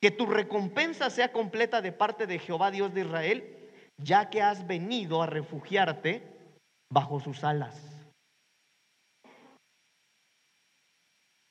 que 0.00 0.10
tu 0.10 0.26
recompensa 0.26 1.10
sea 1.10 1.32
completa 1.32 1.82
de 1.82 1.92
parte 1.92 2.26
de 2.26 2.38
Jehová 2.38 2.70
Dios 2.70 2.94
de 2.94 3.02
Israel, 3.02 3.70
ya 3.98 4.30
que 4.30 4.42
has 4.42 4.66
venido 4.66 5.22
a 5.22 5.26
refugiarte 5.26 6.22
bajo 6.90 7.20
sus 7.20 7.44
alas. 7.44 7.80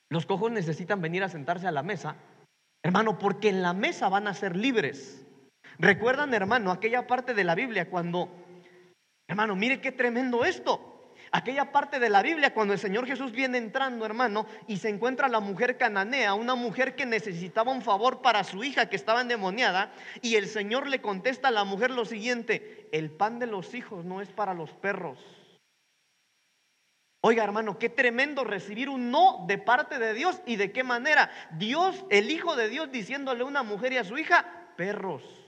Los 0.09 0.25
cojos 0.25 0.51
necesitan 0.51 1.01
venir 1.01 1.23
a 1.23 1.29
sentarse 1.29 1.67
a 1.67 1.71
la 1.71 1.83
mesa, 1.83 2.17
hermano, 2.83 3.17
porque 3.17 3.49
en 3.49 3.61
la 3.61 3.73
mesa 3.73 4.09
van 4.09 4.27
a 4.27 4.33
ser 4.33 4.57
libres. 4.57 5.25
¿Recuerdan, 5.77 6.33
hermano, 6.33 6.71
aquella 6.71 7.07
parte 7.07 7.33
de 7.33 7.45
la 7.45 7.55
Biblia 7.55 7.89
cuando 7.89 8.29
Hermano, 9.31 9.55
mire 9.55 9.79
qué 9.79 9.93
tremendo 9.93 10.43
esto. 10.43 10.90
Aquella 11.33 11.71
parte 11.71 11.99
de 11.99 12.09
la 12.09 12.21
Biblia 12.21 12.53
cuando 12.53 12.73
el 12.73 12.79
Señor 12.79 13.07
Jesús 13.07 13.31
viene 13.31 13.57
entrando, 13.57 14.05
hermano, 14.05 14.45
y 14.67 14.77
se 14.77 14.89
encuentra 14.89 15.29
la 15.29 15.39
mujer 15.39 15.77
cananea, 15.77 16.33
una 16.33 16.55
mujer 16.55 16.93
que 16.95 17.05
necesitaba 17.05 17.71
un 17.71 17.81
favor 17.81 18.21
para 18.21 18.43
su 18.43 18.65
hija 18.65 18.89
que 18.89 18.97
estaba 18.97 19.21
endemoniada, 19.21 19.93
y 20.21 20.35
el 20.35 20.47
Señor 20.47 20.87
le 20.87 21.01
contesta 21.01 21.47
a 21.47 21.51
la 21.51 21.63
mujer 21.63 21.91
lo 21.91 22.03
siguiente, 22.03 22.89
el 22.91 23.11
pan 23.11 23.39
de 23.39 23.47
los 23.47 23.73
hijos 23.73 24.03
no 24.03 24.19
es 24.19 24.27
para 24.27 24.53
los 24.53 24.71
perros. 24.71 25.19
Oiga, 27.23 27.45
hermano, 27.45 27.79
qué 27.79 27.87
tremendo 27.87 28.43
recibir 28.43 28.89
un 28.89 29.09
no 29.09 29.45
de 29.47 29.57
parte 29.57 29.99
de 29.99 30.13
Dios 30.13 30.41
y 30.45 30.57
de 30.57 30.73
qué 30.73 30.83
manera. 30.83 31.29
Dios, 31.51 32.03
el 32.09 32.29
Hijo 32.29 32.57
de 32.57 32.67
Dios, 32.67 32.91
diciéndole 32.91 33.43
a 33.43 33.45
una 33.45 33.63
mujer 33.63 33.93
y 33.93 33.97
a 33.97 34.03
su 34.03 34.17
hija, 34.17 34.73
perros. 34.75 35.40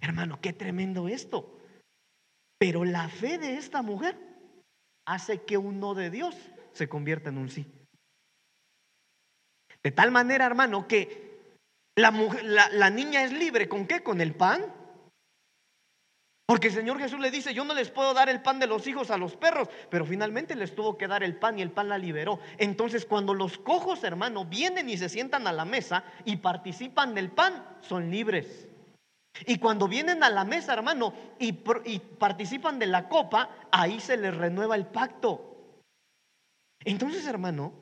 Hermano, 0.00 0.40
qué 0.40 0.52
tremendo 0.52 1.08
esto. 1.08 1.58
Pero 2.58 2.84
la 2.84 3.08
fe 3.08 3.38
de 3.38 3.54
esta 3.56 3.82
mujer 3.82 4.16
hace 5.06 5.42
que 5.42 5.56
un 5.56 5.80
no 5.80 5.94
de 5.94 6.10
Dios 6.10 6.36
se 6.72 6.88
convierta 6.88 7.30
en 7.30 7.38
un 7.38 7.50
sí. 7.50 7.66
De 9.82 9.90
tal 9.90 10.10
manera, 10.10 10.46
hermano, 10.46 10.86
que 10.86 11.54
la, 11.96 12.90
niña 12.90 13.24
es 13.24 13.32
libre. 13.32 13.68
¿Con 13.68 13.86
qué? 13.86 14.02
Con 14.02 14.20
el 14.20 14.34
pan. 14.34 14.74
Porque 16.46 16.68
el 16.68 16.74
Señor 16.74 16.98
Jesús 16.98 17.20
le 17.20 17.30
dice, 17.30 17.54
yo 17.54 17.64
no 17.64 17.74
les 17.74 17.90
puedo 17.90 18.12
dar 18.12 18.28
el 18.28 18.42
pan 18.42 18.58
de 18.58 18.66
los 18.66 18.86
hijos 18.88 19.12
a 19.12 19.16
los 19.16 19.36
perros, 19.36 19.68
pero 19.88 20.04
finalmente 20.04 20.56
les 20.56 20.74
tuvo 20.74 20.98
que 20.98 21.06
dar 21.06 21.22
el 21.22 21.36
pan 21.36 21.58
y 21.58 21.62
el 21.62 21.70
pan 21.70 21.88
la 21.88 21.96
liberó. 21.96 22.40
Entonces 22.58 23.06
cuando 23.06 23.34
los 23.34 23.56
cojos, 23.56 24.02
hermano, 24.02 24.44
vienen 24.44 24.88
y 24.88 24.98
se 24.98 25.08
sientan 25.08 25.46
a 25.46 25.52
la 25.52 25.64
mesa 25.64 26.02
y 26.24 26.38
participan 26.38 27.14
del 27.14 27.30
pan, 27.30 27.64
son 27.82 28.10
libres. 28.10 28.66
Y 29.46 29.58
cuando 29.58 29.88
vienen 29.88 30.22
a 30.22 30.30
la 30.30 30.44
mesa, 30.44 30.72
hermano, 30.72 31.14
y, 31.38 31.52
participan 31.52 32.78
de 32.78 32.86
la 32.86 33.08
copa, 33.08 33.50
ahí 33.70 34.00
se 34.00 34.16
les 34.16 34.36
renueva 34.36 34.76
el 34.76 34.86
pacto. 34.86 35.76
Entonces, 36.84 37.26
hermano, 37.26 37.72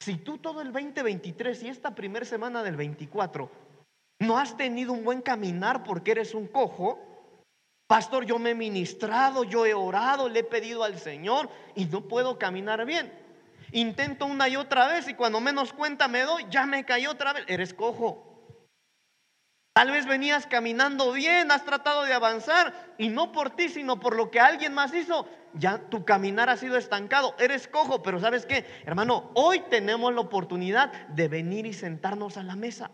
si 0.00 0.16
tú 0.16 0.38
todo 0.38 0.60
el 0.60 0.72
2023 0.72 1.62
y 1.62 1.68
esta 1.68 1.94
primera 1.94 2.24
semana 2.24 2.62
del 2.62 2.76
24 2.76 3.50
no 4.20 4.38
has 4.38 4.56
tenido 4.56 4.92
un 4.92 5.04
buen 5.04 5.22
caminar 5.22 5.82
porque 5.82 6.12
eres 6.12 6.34
un 6.34 6.46
cojo, 6.46 6.98
pastor, 7.86 8.24
yo 8.24 8.38
me 8.38 8.50
he 8.50 8.54
ministrado, 8.54 9.44
yo 9.44 9.66
he 9.66 9.74
orado, 9.74 10.28
le 10.28 10.40
he 10.40 10.44
pedido 10.44 10.84
al 10.84 10.98
Señor 10.98 11.48
y 11.74 11.86
no 11.86 12.02
puedo 12.02 12.38
caminar 12.38 12.84
bien. 12.84 13.12
Intento 13.72 14.26
una 14.26 14.48
y 14.48 14.56
otra 14.56 14.88
vez 14.88 15.08
y 15.08 15.14
cuando 15.14 15.40
menos 15.40 15.72
cuenta 15.72 16.08
me 16.08 16.22
doy, 16.22 16.46
ya 16.50 16.66
me 16.66 16.84
caí 16.84 17.06
otra 17.06 17.32
vez. 17.32 17.44
Eres 17.46 17.72
cojo. 17.72 18.29
Tal 19.72 19.90
vez 19.92 20.06
venías 20.06 20.46
caminando 20.46 21.12
bien, 21.12 21.50
has 21.52 21.64
tratado 21.64 22.04
de 22.04 22.12
avanzar 22.12 22.94
y 22.98 23.08
no 23.08 23.30
por 23.30 23.50
ti, 23.50 23.68
sino 23.68 24.00
por 24.00 24.16
lo 24.16 24.30
que 24.30 24.40
alguien 24.40 24.74
más 24.74 24.92
hizo, 24.92 25.28
ya 25.54 25.78
tu 25.88 26.04
caminar 26.04 26.50
ha 26.50 26.56
sido 26.56 26.76
estancado, 26.76 27.36
eres 27.38 27.68
cojo, 27.68 28.02
pero 28.02 28.18
¿sabes 28.18 28.46
qué? 28.46 28.64
Hermano, 28.84 29.30
hoy 29.34 29.60
tenemos 29.70 30.12
la 30.12 30.22
oportunidad 30.22 30.92
de 31.08 31.28
venir 31.28 31.66
y 31.66 31.72
sentarnos 31.72 32.36
a 32.36 32.42
la 32.42 32.56
mesa. 32.56 32.90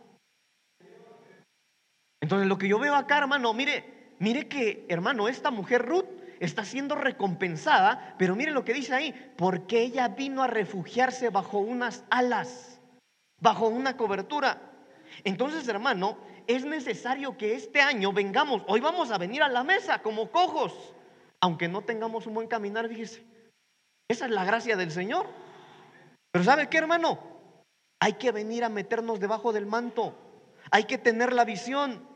Entonces 2.20 2.46
lo 2.46 2.58
que 2.58 2.68
yo 2.68 2.78
veo 2.78 2.94
acá, 2.94 3.18
hermano, 3.18 3.54
mire, 3.54 4.12
mire 4.18 4.46
que, 4.46 4.84
hermano, 4.88 5.28
esta 5.28 5.50
mujer 5.50 5.82
Ruth 5.82 6.08
está 6.40 6.64
siendo 6.64 6.94
recompensada, 6.94 8.14
pero 8.18 8.36
mire 8.36 8.50
lo 8.50 8.64
que 8.64 8.74
dice 8.74 8.94
ahí, 8.94 9.32
porque 9.38 9.80
ella 9.80 10.08
vino 10.08 10.42
a 10.42 10.46
refugiarse 10.46 11.30
bajo 11.30 11.58
unas 11.58 12.04
alas, 12.10 12.80
bajo 13.40 13.68
una 13.68 13.96
cobertura. 13.96 14.60
Entonces, 15.24 15.66
hermano, 15.68 16.18
es 16.46 16.64
necesario 16.64 17.36
que 17.36 17.54
este 17.54 17.80
año 17.80 18.12
vengamos, 18.12 18.62
hoy 18.66 18.80
vamos 18.80 19.10
a 19.10 19.18
venir 19.18 19.42
a 19.42 19.48
la 19.48 19.64
mesa 19.64 20.02
como 20.02 20.30
cojos 20.30 20.94
aunque 21.40 21.68
no 21.68 21.82
tengamos 21.82 22.26
un 22.26 22.34
buen 22.34 22.48
caminar, 22.48 22.88
fíjese. 22.88 23.24
Esa 24.08 24.26
es 24.26 24.30
la 24.30 24.44
gracia 24.44 24.76
del 24.76 24.90
Señor. 24.90 25.26
Pero 26.32 26.44
¿sabe 26.44 26.68
qué, 26.68 26.78
hermano? 26.78 27.18
Hay 28.00 28.14
que 28.14 28.32
venir 28.32 28.64
a 28.64 28.68
meternos 28.68 29.20
debajo 29.20 29.52
del 29.52 29.66
manto. 29.66 30.16
Hay 30.70 30.84
que 30.84 30.98
tener 30.98 31.32
la 31.32 31.44
visión. 31.44 32.06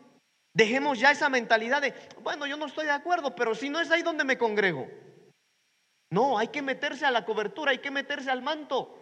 Dejemos 0.54 0.98
ya 0.98 1.10
esa 1.10 1.28
mentalidad 1.28 1.80
de, 1.82 1.94
bueno, 2.22 2.46
yo 2.46 2.56
no 2.56 2.66
estoy 2.66 2.86
de 2.86 2.92
acuerdo, 2.92 3.34
pero 3.34 3.54
si 3.54 3.68
no 3.70 3.80
es 3.80 3.90
ahí 3.90 4.02
donde 4.02 4.24
me 4.24 4.38
congrego. 4.38 4.88
No, 6.12 6.38
hay 6.38 6.48
que 6.48 6.60
meterse 6.60 7.06
a 7.06 7.12
la 7.12 7.24
cobertura, 7.24 7.70
hay 7.70 7.78
que 7.78 7.90
meterse 7.90 8.30
al 8.30 8.42
manto. 8.42 8.99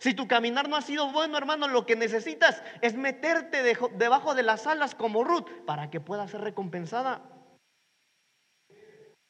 Si 0.00 0.14
tu 0.14 0.28
caminar 0.28 0.68
no 0.68 0.76
ha 0.76 0.82
sido 0.82 1.10
bueno, 1.10 1.36
hermano, 1.36 1.66
lo 1.66 1.84
que 1.84 1.96
necesitas 1.96 2.62
es 2.82 2.94
meterte 2.94 3.62
debajo 3.62 4.34
de 4.34 4.44
las 4.44 4.66
alas 4.66 4.94
como 4.94 5.24
Ruth 5.24 5.48
para 5.66 5.90
que 5.90 6.00
pueda 6.00 6.28
ser 6.28 6.40
recompensada. 6.42 7.28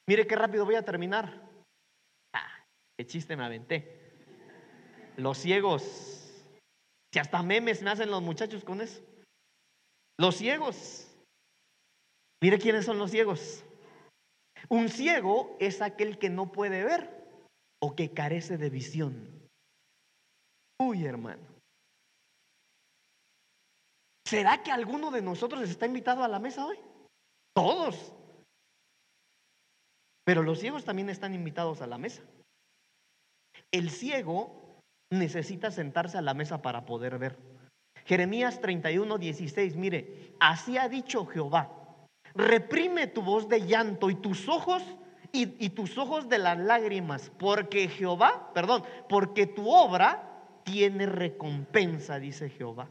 Mire 0.07 0.27
qué 0.27 0.37
rápido 0.37 0.65
voy 0.65 0.75
a 0.75 0.85
terminar. 0.85 1.43
Ah, 2.35 2.65
qué 2.97 3.07
chiste 3.07 3.37
me 3.37 3.45
aventé. 3.45 4.13
Los 5.17 5.39
ciegos. 5.39 5.83
Si 7.13 7.19
hasta 7.19 7.43
memes 7.43 7.83
me 7.83 7.91
hacen 7.91 8.11
los 8.11 8.23
muchachos 8.23 8.63
con 8.63 8.81
eso. 8.81 9.03
Los 10.19 10.37
ciegos. 10.37 11.11
Mire 12.43 12.59
quiénes 12.59 12.85
son 12.85 12.99
los 12.99 13.11
ciegos. 13.11 13.65
Un 14.69 14.89
ciego 14.89 15.57
es 15.61 15.81
aquel 15.81 16.19
que 16.19 16.29
no 16.29 16.53
puede 16.53 16.85
ver 16.85 17.25
o 17.81 17.95
que 17.97 18.13
carece 18.13 18.59
de 18.59 18.71
visión. 18.71 19.38
Uy, 20.81 21.05
hermano. 21.05 21.43
¿Será 24.27 24.63
que 24.63 24.71
alguno 24.71 25.11
de 25.11 25.23
nosotros 25.23 25.63
está 25.69 25.87
invitado 25.87 26.23
a 26.23 26.29
la 26.29 26.39
mesa 26.39 26.67
hoy? 26.67 26.79
Todos. 27.55 28.13
Pero 30.25 30.43
los 30.43 30.61
ciegos 30.61 30.85
también 30.85 31.09
están 31.09 31.35
invitados 31.35 31.81
a 31.81 31.87
la 31.87 31.99
mesa. 31.99 32.23
El 33.73 33.91
ciego 33.91 34.83
necesita 35.11 35.71
sentarse 35.71 36.19
a 36.19 36.23
la 36.23 36.35
mesa 36.35 36.61
para 36.61 36.85
poder 36.85 37.19
ver. 37.19 37.39
Jeremías 38.05 38.61
31, 38.61 39.19
16, 39.19 39.77
mire, 39.77 40.35
así 40.41 40.79
ha 40.79 40.89
dicho 40.89 41.27
Jehová, 41.27 41.71
reprime 42.35 43.07
tu 43.07 43.23
voz 43.23 43.49
de 43.49 43.67
llanto 43.67 44.11
y 44.11 44.15
tus 44.15 44.49
ojos 44.49 44.83
y, 45.33 45.65
y 45.65 45.71
tus 45.71 45.99
ojos 45.99 46.29
de 46.29 46.39
las 46.39 46.59
lágrimas, 46.59 47.31
porque 47.39 47.89
Jehová, 47.89 48.53
perdón, 48.55 48.85
porque 49.09 49.47
tu 49.47 49.71
obra 49.71 50.28
tiene 50.71 51.07
recompensa, 51.07 52.19
dice 52.19 52.51
Jehová. 52.51 52.91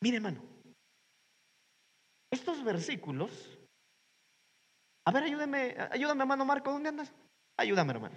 Mire, 0.00 0.18
hermano, 0.18 0.40
estos 2.30 2.62
versículos, 2.62 3.58
a 5.04 5.10
ver, 5.10 5.24
ayúdame, 5.24 5.76
ayúdame, 5.90 6.22
hermano 6.22 6.44
Marco, 6.44 6.70
¿dónde 6.70 6.90
andas? 6.90 7.12
Ayúdame, 7.56 7.92
hermano. 7.92 8.16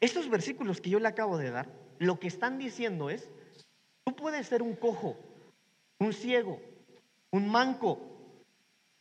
Estos 0.00 0.28
versículos 0.28 0.80
que 0.82 0.90
yo 0.90 1.00
le 1.00 1.08
acabo 1.08 1.38
de 1.38 1.50
dar, 1.50 1.72
lo 1.98 2.20
que 2.20 2.28
están 2.28 2.58
diciendo 2.58 3.08
es, 3.08 3.30
tú 4.04 4.14
puedes 4.14 4.46
ser 4.46 4.62
un 4.62 4.76
cojo, 4.76 5.16
un 5.98 6.12
ciego, 6.12 6.60
un 7.30 7.48
manco, 7.50 7.98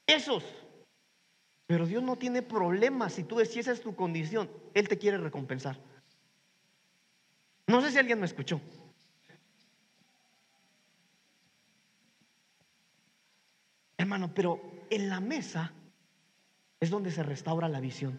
esos, 0.08 0.46
pero 1.68 1.86
Dios 1.86 2.02
no 2.02 2.16
tiene 2.16 2.42
problema 2.42 3.10
si 3.10 3.26
tú 3.26 3.38
decís 3.38 3.58
esa 3.58 3.74
es 3.74 3.82
tu 3.82 3.94
condición, 3.94 4.50
Él 4.74 4.88
te 4.88 4.98
quiere 4.98 5.18
recompensar. 5.18 5.78
No 7.68 7.82
sé 7.82 7.92
si 7.92 7.98
alguien 7.98 8.20
me 8.20 8.26
escuchó. 8.26 8.62
Hermano, 13.98 14.32
pero 14.34 14.62
en 14.90 15.10
la 15.10 15.20
mesa 15.20 15.74
es 16.80 16.90
donde 16.90 17.12
se 17.12 17.24
restaura 17.24 17.68
la 17.68 17.82
visión. 17.82 18.18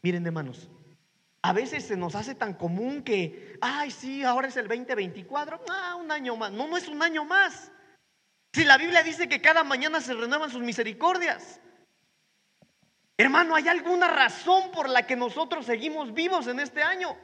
Miren, 0.00 0.24
hermanos, 0.26 0.68
a 1.42 1.52
veces 1.52 1.84
se 1.84 1.96
nos 1.96 2.14
hace 2.14 2.34
tan 2.34 2.54
común 2.54 3.02
que, 3.02 3.58
ay, 3.60 3.90
sí, 3.90 4.22
ahora 4.22 4.48
es 4.48 4.56
el 4.56 4.68
2024, 4.68 5.60
ah, 5.68 5.96
un 5.96 6.10
año 6.10 6.36
más. 6.36 6.52
No, 6.52 6.66
no 6.66 6.78
es 6.78 6.88
un 6.88 7.02
año 7.02 7.26
más. 7.26 7.70
Si 8.54 8.64
la 8.64 8.78
Biblia 8.78 9.02
dice 9.02 9.28
que 9.28 9.40
cada 9.40 9.64
mañana 9.64 10.00
se 10.00 10.14
renuevan 10.14 10.48
sus 10.48 10.62
misericordias. 10.62 11.60
Hermano, 13.16 13.56
¿hay 13.56 13.66
alguna 13.66 14.06
razón 14.06 14.70
por 14.70 14.88
la 14.88 15.08
que 15.08 15.16
nosotros 15.16 15.66
seguimos 15.66 16.14
vivos 16.14 16.46
en 16.46 16.60
este 16.60 16.80
año? 16.80 17.16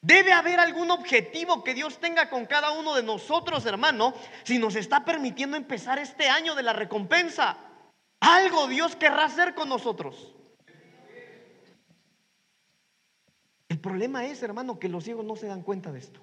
Debe 0.00 0.32
haber 0.32 0.60
algún 0.60 0.92
objetivo 0.92 1.64
que 1.64 1.74
Dios 1.74 1.98
tenga 1.98 2.30
con 2.30 2.46
cada 2.46 2.70
uno 2.70 2.94
de 2.94 3.02
nosotros, 3.02 3.66
hermano, 3.66 4.14
si 4.44 4.60
nos 4.60 4.76
está 4.76 5.04
permitiendo 5.04 5.56
empezar 5.56 5.98
este 5.98 6.28
año 6.28 6.54
de 6.54 6.62
la 6.62 6.72
recompensa. 6.72 7.58
Algo 8.20 8.68
Dios 8.68 8.94
querrá 8.94 9.24
hacer 9.24 9.56
con 9.56 9.68
nosotros. 9.68 10.36
El 13.68 13.80
problema 13.80 14.24
es, 14.24 14.40
hermano, 14.44 14.78
que 14.78 14.88
los 14.88 15.02
ciegos 15.02 15.24
no 15.24 15.34
se 15.34 15.48
dan 15.48 15.62
cuenta 15.62 15.90
de 15.90 15.98
esto. 15.98 16.20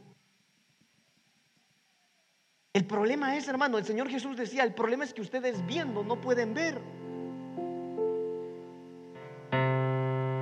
El 2.74 2.86
problema 2.86 3.36
es, 3.36 3.48
hermano, 3.48 3.78
el 3.78 3.86
Señor 3.86 4.10
Jesús 4.10 4.36
decía, 4.36 4.64
el 4.64 4.74
problema 4.74 5.04
es 5.04 5.14
que 5.14 5.22
ustedes 5.22 5.64
viendo 5.68 6.04
no 6.04 6.20
pueden 6.20 6.56
ver. 6.56 6.82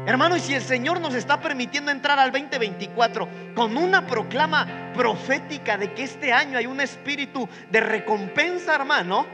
Hermano, 0.08 0.38
y 0.38 0.40
si 0.40 0.54
el 0.54 0.62
Señor 0.62 1.02
nos 1.02 1.14
está 1.14 1.42
permitiendo 1.42 1.92
entrar 1.92 2.18
al 2.18 2.32
2024 2.32 3.28
con 3.54 3.76
una 3.76 4.08
proclama 4.08 4.94
profética 4.94 5.78
de 5.78 5.94
que 5.94 6.04
este 6.04 6.32
año 6.32 6.58
hay 6.58 6.68
un 6.68 6.80
espíritu 6.80 7.50
de 7.70 7.82
recompensa, 7.82 8.76
hermano, 8.76 9.26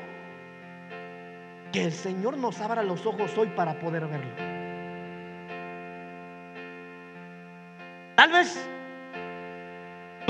que 1.72 1.84
el 1.84 1.94
Señor 1.94 2.36
nos 2.38 2.60
abra 2.62 2.82
los 2.82 3.06
ojos 3.06 3.38
hoy 3.38 3.50
para 3.56 3.80
poder 3.80 4.08
verlo. 4.08 4.36
Tal 8.16 8.32
vez 8.32 8.68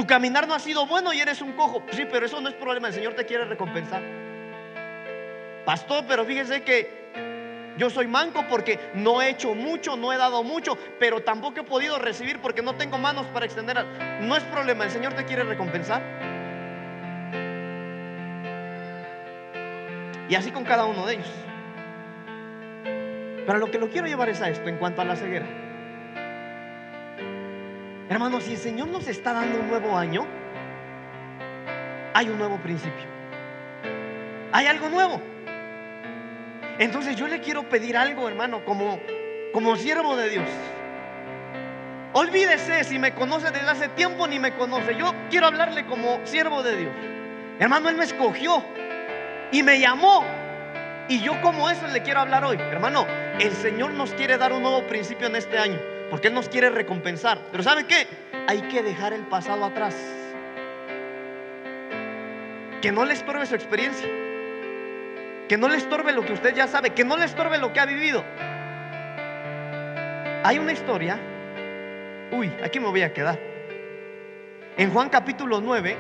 caminar 0.08 0.48
no 0.48 0.56
ha 0.56 0.60
sido 0.60 0.88
bueno 0.88 1.14
y 1.14 1.20
eres 1.20 1.42
un 1.42 1.54
cojo. 1.54 1.84
Sí, 1.92 2.08
pero 2.12 2.26
eso 2.26 2.42
no 2.42 2.50
es 2.50 2.56
problema. 2.56 2.88
El 2.88 2.94
Señor 2.96 3.14
te 3.14 3.26
quiere 3.26 3.46
recompensar. 3.46 4.02
Pastor, 5.66 6.06
pero 6.08 6.26
fíjese 6.26 6.64
que 6.64 7.08
yo 7.78 7.90
soy 7.90 8.08
manco 8.08 8.46
porque 8.50 8.80
no 8.96 9.22
he 9.22 9.30
hecho 9.30 9.54
mucho, 9.54 9.96
no 9.98 10.12
he 10.12 10.18
dado 10.18 10.42
mucho, 10.44 10.78
pero 11.00 11.22
tampoco 11.22 11.60
he 11.60 11.64
podido 11.64 12.00
recibir 12.00 12.40
porque 12.40 12.62
no 12.62 12.74
tengo 12.76 12.98
manos 12.98 13.28
para 13.28 13.46
extender. 13.46 13.86
No 14.22 14.36
es 14.36 14.44
problema, 14.46 14.86
el 14.86 14.92
Señor 14.92 15.14
te 15.14 15.26
quiere 15.26 15.44
recompensar. 15.44 16.02
Y 20.30 20.36
así 20.36 20.52
con 20.52 20.66
cada 20.66 20.86
uno 20.86 21.06
de 21.06 21.14
ellos. 21.16 21.32
Pero 23.46 23.60
lo 23.60 23.72
que 23.72 23.78
lo 23.78 23.90
quiero 23.90 24.08
llevar 24.08 24.30
es 24.30 24.42
a 24.42 24.50
esto 24.50 24.68
en 24.68 24.78
cuanto 24.78 25.02
a 25.02 25.06
la 25.06 25.16
ceguera. 25.16 25.67
Hermanos, 28.10 28.44
si 28.44 28.54
el 28.54 28.58
Señor 28.58 28.88
nos 28.88 29.08
está 29.08 29.34
dando 29.34 29.60
un 29.60 29.68
nuevo 29.68 29.98
año, 29.98 30.26
hay 32.14 32.30
un 32.30 32.38
nuevo 32.38 32.58
principio. 32.58 33.06
Hay 34.54 34.66
algo 34.66 34.90
nuevo. 34.90 35.22
Entonces 36.80 37.18
yo 37.18 37.28
le 37.28 37.42
quiero 37.42 37.68
pedir 37.68 37.98
algo, 37.98 38.30
hermano, 38.30 38.64
como, 38.64 39.00
como 39.52 39.76
siervo 39.76 40.16
de 40.16 40.30
Dios. 40.30 40.50
Olvídese 42.14 42.86
si 42.86 42.98
me 42.98 43.14
conoce 43.14 43.52
desde 43.52 43.70
hace 43.70 43.90
tiempo 43.90 44.26
ni 44.26 44.40
me 44.40 44.54
conoce. 44.56 44.96
Yo 44.96 45.14
quiero 45.30 45.48
hablarle 45.48 45.86
como 45.86 46.20
siervo 46.24 46.64
de 46.64 46.78
Dios. 46.78 46.94
Hermano, 47.60 47.90
Él 47.90 47.98
me 47.98 48.06
escogió 48.06 48.64
y 49.52 49.64
me 49.64 49.80
llamó. 49.80 50.24
Y 51.10 51.20
yo 51.20 51.42
como 51.42 51.70
eso 51.70 51.88
le 51.88 52.02
quiero 52.04 52.22
hablar 52.22 52.46
hoy. 52.46 52.58
Hermano, 52.58 53.06
el 53.40 53.52
Señor 53.52 53.92
nos 53.92 54.14
quiere 54.14 54.38
dar 54.38 54.54
un 54.54 54.62
nuevo 54.62 54.88
principio 54.88 55.28
en 55.28 55.36
este 55.36 55.58
año. 55.58 55.97
Porque 56.10 56.30
Él 56.30 56.34
nos 56.34 56.50
quiere 56.50 56.70
recompensar. 56.70 57.40
Pero 57.52 57.64
¿sabe 57.64 57.86
qué? 57.86 58.08
Hay 58.48 58.62
que 58.64 58.82
dejar 58.82 59.14
el 59.14 59.24
pasado 59.24 59.66
atrás. 59.66 59.96
Que 62.82 62.92
no 62.92 63.06
le 63.06 63.14
estorbe 63.14 63.46
su 63.46 63.56
experiencia. 63.56 64.08
Que 65.50 65.58
no 65.58 65.68
le 65.68 65.78
estorbe 65.78 66.14
lo 66.14 66.24
que 66.26 66.34
usted 66.34 66.56
ya 66.56 66.68
sabe. 66.68 66.92
Que 66.92 67.04
no 67.04 67.18
le 67.18 67.26
estorbe 67.26 67.58
lo 67.58 67.74
que 67.74 67.80
ha 67.80 67.86
vivido. 67.86 68.24
Hay 70.44 70.60
una 70.60 70.72
historia. 70.72 71.20
Uy, 72.32 72.52
aquí 72.64 72.80
me 72.80 72.88
voy 72.88 73.02
a 73.02 73.14
quedar. 73.14 73.40
En 74.78 74.92
Juan 74.92 75.10
capítulo 75.10 75.60
9. 75.60 75.98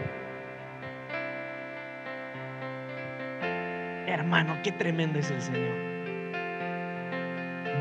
Hermano, 4.07 4.57
qué 4.63 4.71
tremendo 4.71 5.19
es 5.19 5.29
el 5.31 5.41
Señor. 5.41 5.75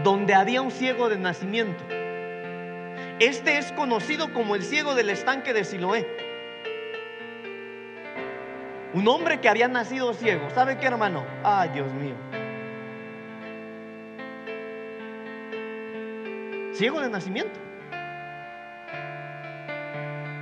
Donde 0.03 0.35
había 0.35 0.63
un 0.63 0.71
ciego 0.71 1.09
de 1.09 1.19
nacimiento. 1.19 1.85
Este 3.19 3.57
es 3.57 3.73
conocido 3.73 4.31
como 4.35 4.57
el 4.57 4.63
ciego 4.63 4.95
del 4.95 5.09
estanque 5.09 5.55
de 5.55 5.65
Siloé. 5.65 6.07
Un 8.93 9.09
hombre 9.09 9.41
que 9.41 9.49
había 9.49 9.69
nacido 9.69 10.13
ciego. 10.13 10.51
¿Sabe 10.51 10.79
qué, 10.79 10.87
hermano? 10.87 11.25
Ay, 11.43 11.71
Dios 11.71 11.91
mío. 11.95 12.15
Ciego 16.75 17.01
de 17.01 17.09
nacimiento. 17.09 17.59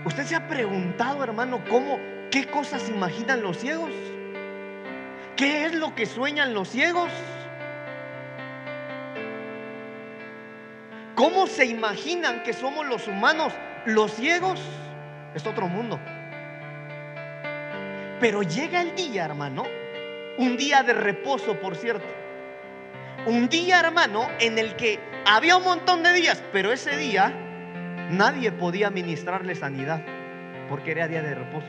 ¿Usted 0.04 0.24
se 0.24 0.34
ha 0.34 0.48
preguntado, 0.48 1.22
hermano, 1.22 1.62
cómo, 1.70 2.00
qué 2.32 2.46
cosas 2.46 2.88
imaginan 2.88 3.40
los 3.42 3.58
ciegos? 3.58 3.90
¿Qué 5.36 5.66
es 5.66 5.74
lo 5.74 5.94
que 5.94 6.06
sueñan 6.06 6.54
los 6.54 6.68
ciegos? 6.68 7.10
¿Cómo 11.14 11.46
se 11.46 11.66
imaginan 11.66 12.42
que 12.42 12.52
somos 12.52 12.86
los 12.86 13.06
humanos 13.06 13.52
los 13.86 14.12
ciegos? 14.12 14.60
Es 15.34 15.46
otro 15.46 15.68
mundo. 15.68 16.00
Pero 18.20 18.42
llega 18.42 18.80
el 18.80 18.94
día, 18.96 19.24
hermano, 19.24 19.64
un 20.38 20.56
día 20.56 20.82
de 20.82 20.92
reposo, 20.92 21.60
por 21.60 21.76
cierto. 21.76 22.06
Un 23.26 23.48
día, 23.48 23.80
hermano, 23.80 24.28
en 24.40 24.58
el 24.58 24.74
que 24.76 24.98
había 25.24 25.56
un 25.56 25.64
montón 25.64 26.02
de 26.02 26.12
días, 26.12 26.42
pero 26.52 26.72
ese 26.72 26.96
día 26.96 27.32
nadie 28.10 28.50
podía 28.50 28.90
ministrarle 28.90 29.54
sanidad, 29.54 30.02
porque 30.68 30.90
era 30.90 31.06
día 31.06 31.22
de 31.22 31.34
reposo. 31.34 31.66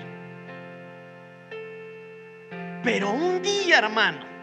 Pero 2.84 3.12
un 3.12 3.42
día, 3.42 3.80
hermano, 3.80 4.35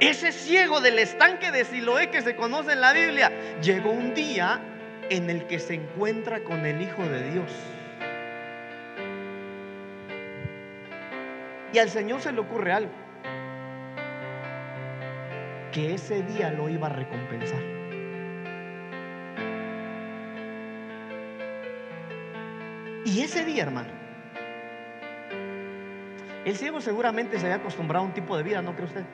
ese 0.00 0.32
ciego 0.32 0.80
del 0.80 0.98
estanque 0.98 1.50
de 1.50 1.64
Siloé 1.64 2.10
que 2.10 2.22
se 2.22 2.36
conoce 2.36 2.72
en 2.72 2.80
la 2.80 2.92
Biblia, 2.92 3.30
llegó 3.60 3.90
un 3.90 4.14
día 4.14 4.60
en 5.10 5.30
el 5.30 5.46
que 5.46 5.58
se 5.58 5.74
encuentra 5.74 6.42
con 6.44 6.66
el 6.66 6.82
Hijo 6.82 7.02
de 7.04 7.30
Dios. 7.30 7.52
Y 11.72 11.78
al 11.78 11.90
Señor 11.90 12.20
se 12.20 12.32
le 12.32 12.40
ocurre 12.40 12.72
algo, 12.72 12.92
que 15.72 15.94
ese 15.94 16.22
día 16.22 16.50
lo 16.50 16.68
iba 16.68 16.86
a 16.86 16.90
recompensar. 16.90 17.60
Y 23.04 23.20
ese 23.20 23.44
día, 23.44 23.64
hermano, 23.64 23.90
el 26.44 26.56
ciego 26.56 26.80
seguramente 26.80 27.38
se 27.38 27.46
había 27.46 27.56
acostumbrado 27.56 28.04
a 28.04 28.08
un 28.08 28.14
tipo 28.14 28.36
de 28.36 28.42
vida, 28.42 28.62
¿no 28.62 28.74
cree 28.74 28.86
usted? 28.86 29.04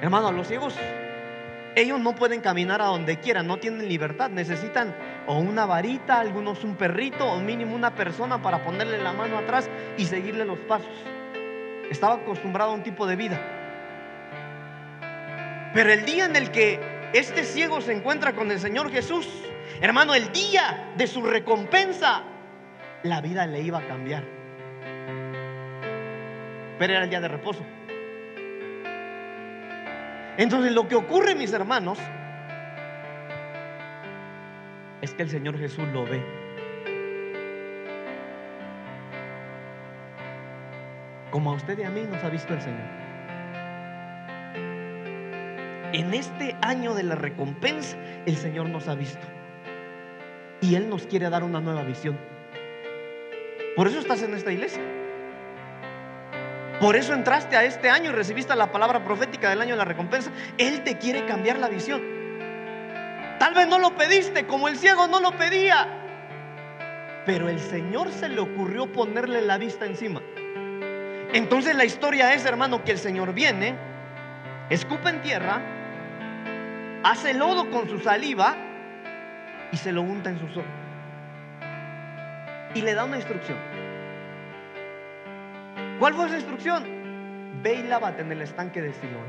Hermano, 0.00 0.32
los 0.32 0.48
ciegos, 0.48 0.74
ellos 1.76 2.00
no 2.00 2.14
pueden 2.14 2.40
caminar 2.40 2.80
a 2.80 2.86
donde 2.86 3.20
quieran, 3.20 3.46
no 3.46 3.58
tienen 3.58 3.88
libertad, 3.88 4.30
necesitan 4.30 4.94
o 5.26 5.38
una 5.38 5.66
varita, 5.66 6.18
algunos 6.18 6.64
un 6.64 6.74
perrito, 6.74 7.26
o 7.26 7.38
mínimo 7.38 7.76
una 7.76 7.94
persona 7.94 8.40
para 8.40 8.64
ponerle 8.64 8.98
la 8.98 9.12
mano 9.12 9.38
atrás 9.38 9.68
y 9.96 10.06
seguirle 10.06 10.44
los 10.44 10.58
pasos. 10.60 10.88
Estaba 11.90 12.14
acostumbrado 12.14 12.72
a 12.72 12.74
un 12.74 12.82
tipo 12.82 13.06
de 13.06 13.16
vida. 13.16 13.40
Pero 15.74 15.92
el 15.92 16.04
día 16.04 16.24
en 16.24 16.34
el 16.34 16.50
que 16.50 16.80
este 17.12 17.44
ciego 17.44 17.80
se 17.80 17.92
encuentra 17.92 18.32
con 18.32 18.50
el 18.50 18.58
Señor 18.58 18.90
Jesús, 18.90 19.28
hermano, 19.80 20.14
el 20.14 20.32
día 20.32 20.92
de 20.96 21.06
su 21.06 21.22
recompensa, 21.22 22.22
la 23.02 23.20
vida 23.20 23.46
le 23.46 23.60
iba 23.60 23.78
a 23.78 23.86
cambiar. 23.86 24.24
Pero 26.78 26.92
era 26.94 27.04
el 27.04 27.10
día 27.10 27.20
de 27.20 27.28
reposo. 27.28 27.64
Entonces 30.40 30.72
lo 30.72 30.88
que 30.88 30.94
ocurre, 30.94 31.34
mis 31.34 31.52
hermanos, 31.52 31.98
es 35.02 35.12
que 35.12 35.22
el 35.22 35.28
Señor 35.28 35.58
Jesús 35.58 35.86
lo 35.92 36.06
ve. 36.06 36.24
Como 41.30 41.50
a 41.50 41.56
usted 41.56 41.78
y 41.78 41.82
a 41.82 41.90
mí 41.90 42.06
nos 42.10 42.24
ha 42.24 42.30
visto 42.30 42.54
el 42.54 42.62
Señor. 42.62 42.88
En 45.92 46.14
este 46.14 46.56
año 46.62 46.94
de 46.94 47.02
la 47.02 47.16
recompensa, 47.16 47.98
el 48.24 48.36
Señor 48.36 48.70
nos 48.70 48.88
ha 48.88 48.94
visto. 48.94 49.26
Y 50.62 50.74
Él 50.74 50.88
nos 50.88 51.06
quiere 51.06 51.28
dar 51.28 51.44
una 51.44 51.60
nueva 51.60 51.82
visión. 51.82 52.18
Por 53.76 53.88
eso 53.88 53.98
estás 53.98 54.22
en 54.22 54.32
esta 54.32 54.50
iglesia. 54.50 54.99
Por 56.80 56.96
eso 56.96 57.12
entraste 57.12 57.56
a 57.56 57.64
este 57.64 57.90
año 57.90 58.10
y 58.10 58.14
recibiste 58.14 58.56
la 58.56 58.72
palabra 58.72 59.04
profética 59.04 59.50
del 59.50 59.60
año 59.60 59.72
de 59.72 59.78
la 59.78 59.84
recompensa. 59.84 60.30
Él 60.56 60.82
te 60.82 60.96
quiere 60.96 61.26
cambiar 61.26 61.58
la 61.58 61.68
visión. 61.68 62.00
Tal 63.38 63.52
vez 63.54 63.68
no 63.68 63.78
lo 63.78 63.94
pediste 63.94 64.46
como 64.46 64.66
el 64.66 64.78
ciego 64.78 65.06
no 65.06 65.20
lo 65.20 65.32
pedía. 65.32 65.86
Pero 67.26 67.50
el 67.50 67.60
Señor 67.60 68.10
se 68.10 68.30
le 68.30 68.40
ocurrió 68.40 68.90
ponerle 68.90 69.42
la 69.42 69.58
vista 69.58 69.84
encima. 69.84 70.22
Entonces 71.34 71.76
la 71.76 71.84
historia 71.84 72.32
es, 72.32 72.46
hermano, 72.46 72.82
que 72.82 72.92
el 72.92 72.98
Señor 72.98 73.34
viene, 73.34 73.76
escupa 74.70 75.10
en 75.10 75.20
tierra, 75.20 75.60
hace 77.04 77.34
lodo 77.34 77.70
con 77.70 77.90
su 77.90 78.00
saliva 78.00 78.56
y 79.70 79.76
se 79.76 79.92
lo 79.92 80.00
unta 80.00 80.30
en 80.30 80.38
sus 80.38 80.50
ojos. 80.56 80.70
Y 82.74 82.80
le 82.80 82.94
da 82.94 83.04
una 83.04 83.16
instrucción. 83.16 83.79
¿Cuál 86.00 86.14
fue 86.14 86.26
esa 86.28 86.36
instrucción? 86.36 86.82
Ve 87.62 87.74
y 87.74 87.82
lávate 87.82 88.22
en 88.22 88.32
el 88.32 88.40
estanque 88.40 88.80
de 88.80 88.94
Siloé. 88.94 89.20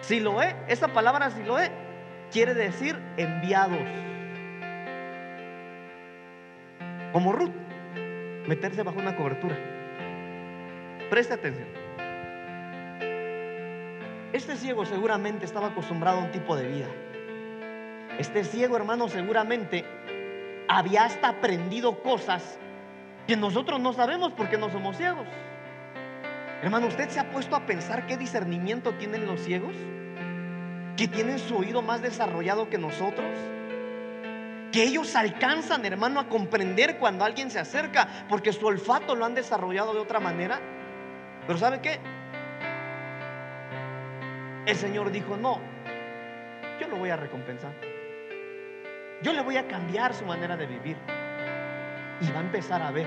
Siloé, 0.00 0.56
esa 0.68 0.88
palabra 0.88 1.30
Siloé 1.30 1.70
quiere 2.30 2.54
decir 2.54 2.98
enviados. 3.18 3.86
Como 7.12 7.30
Ruth, 7.32 7.52
meterse 8.48 8.82
bajo 8.82 9.00
una 9.00 9.14
cobertura. 9.14 9.54
Preste 11.10 11.34
atención. 11.34 11.68
Este 14.32 14.56
ciego 14.56 14.86
seguramente 14.86 15.44
estaba 15.44 15.66
acostumbrado 15.66 16.20
a 16.20 16.24
un 16.24 16.30
tipo 16.30 16.56
de 16.56 16.68
vida. 16.68 16.88
Este 18.18 18.44
ciego, 18.44 18.76
hermano, 18.76 19.08
seguramente 19.08 19.84
había 20.68 21.04
hasta 21.04 21.28
aprendido 21.28 22.02
cosas 22.02 22.58
que 23.26 23.36
nosotros 23.36 23.80
no 23.80 23.92
sabemos 23.92 24.32
porque 24.32 24.58
no 24.58 24.70
somos 24.70 24.96
ciegos. 24.96 25.26
Hermano, 26.62 26.86
¿usted 26.86 27.08
se 27.08 27.20
ha 27.20 27.30
puesto 27.30 27.56
a 27.56 27.66
pensar 27.66 28.06
qué 28.06 28.16
discernimiento 28.16 28.94
tienen 28.94 29.26
los 29.26 29.40
ciegos? 29.40 29.74
Que 30.96 31.08
tienen 31.08 31.38
su 31.38 31.56
oído 31.56 31.82
más 31.82 32.02
desarrollado 32.02 32.68
que 32.68 32.78
nosotros. 32.78 33.30
Que 34.70 34.84
ellos 34.84 35.14
alcanzan, 35.16 35.84
hermano, 35.84 36.20
a 36.20 36.28
comprender 36.28 36.98
cuando 36.98 37.24
alguien 37.24 37.50
se 37.50 37.58
acerca 37.58 38.08
porque 38.28 38.52
su 38.52 38.66
olfato 38.66 39.14
lo 39.14 39.24
han 39.24 39.34
desarrollado 39.34 39.92
de 39.92 40.00
otra 40.00 40.20
manera. 40.20 40.60
Pero 41.46 41.58
¿sabe 41.58 41.80
qué? 41.80 41.98
el 44.66 44.76
Señor 44.76 45.10
dijo, 45.10 45.36
no, 45.36 45.58
yo 46.80 46.88
lo 46.88 46.96
voy 46.96 47.10
a 47.10 47.16
recompensar. 47.16 47.72
Yo 49.22 49.32
le 49.32 49.42
voy 49.42 49.56
a 49.56 49.66
cambiar 49.66 50.14
su 50.14 50.24
manera 50.24 50.56
de 50.56 50.66
vivir. 50.66 50.96
Y 52.22 52.30
va 52.30 52.38
a 52.38 52.42
empezar 52.42 52.80
a 52.82 52.90
ver. 52.90 53.06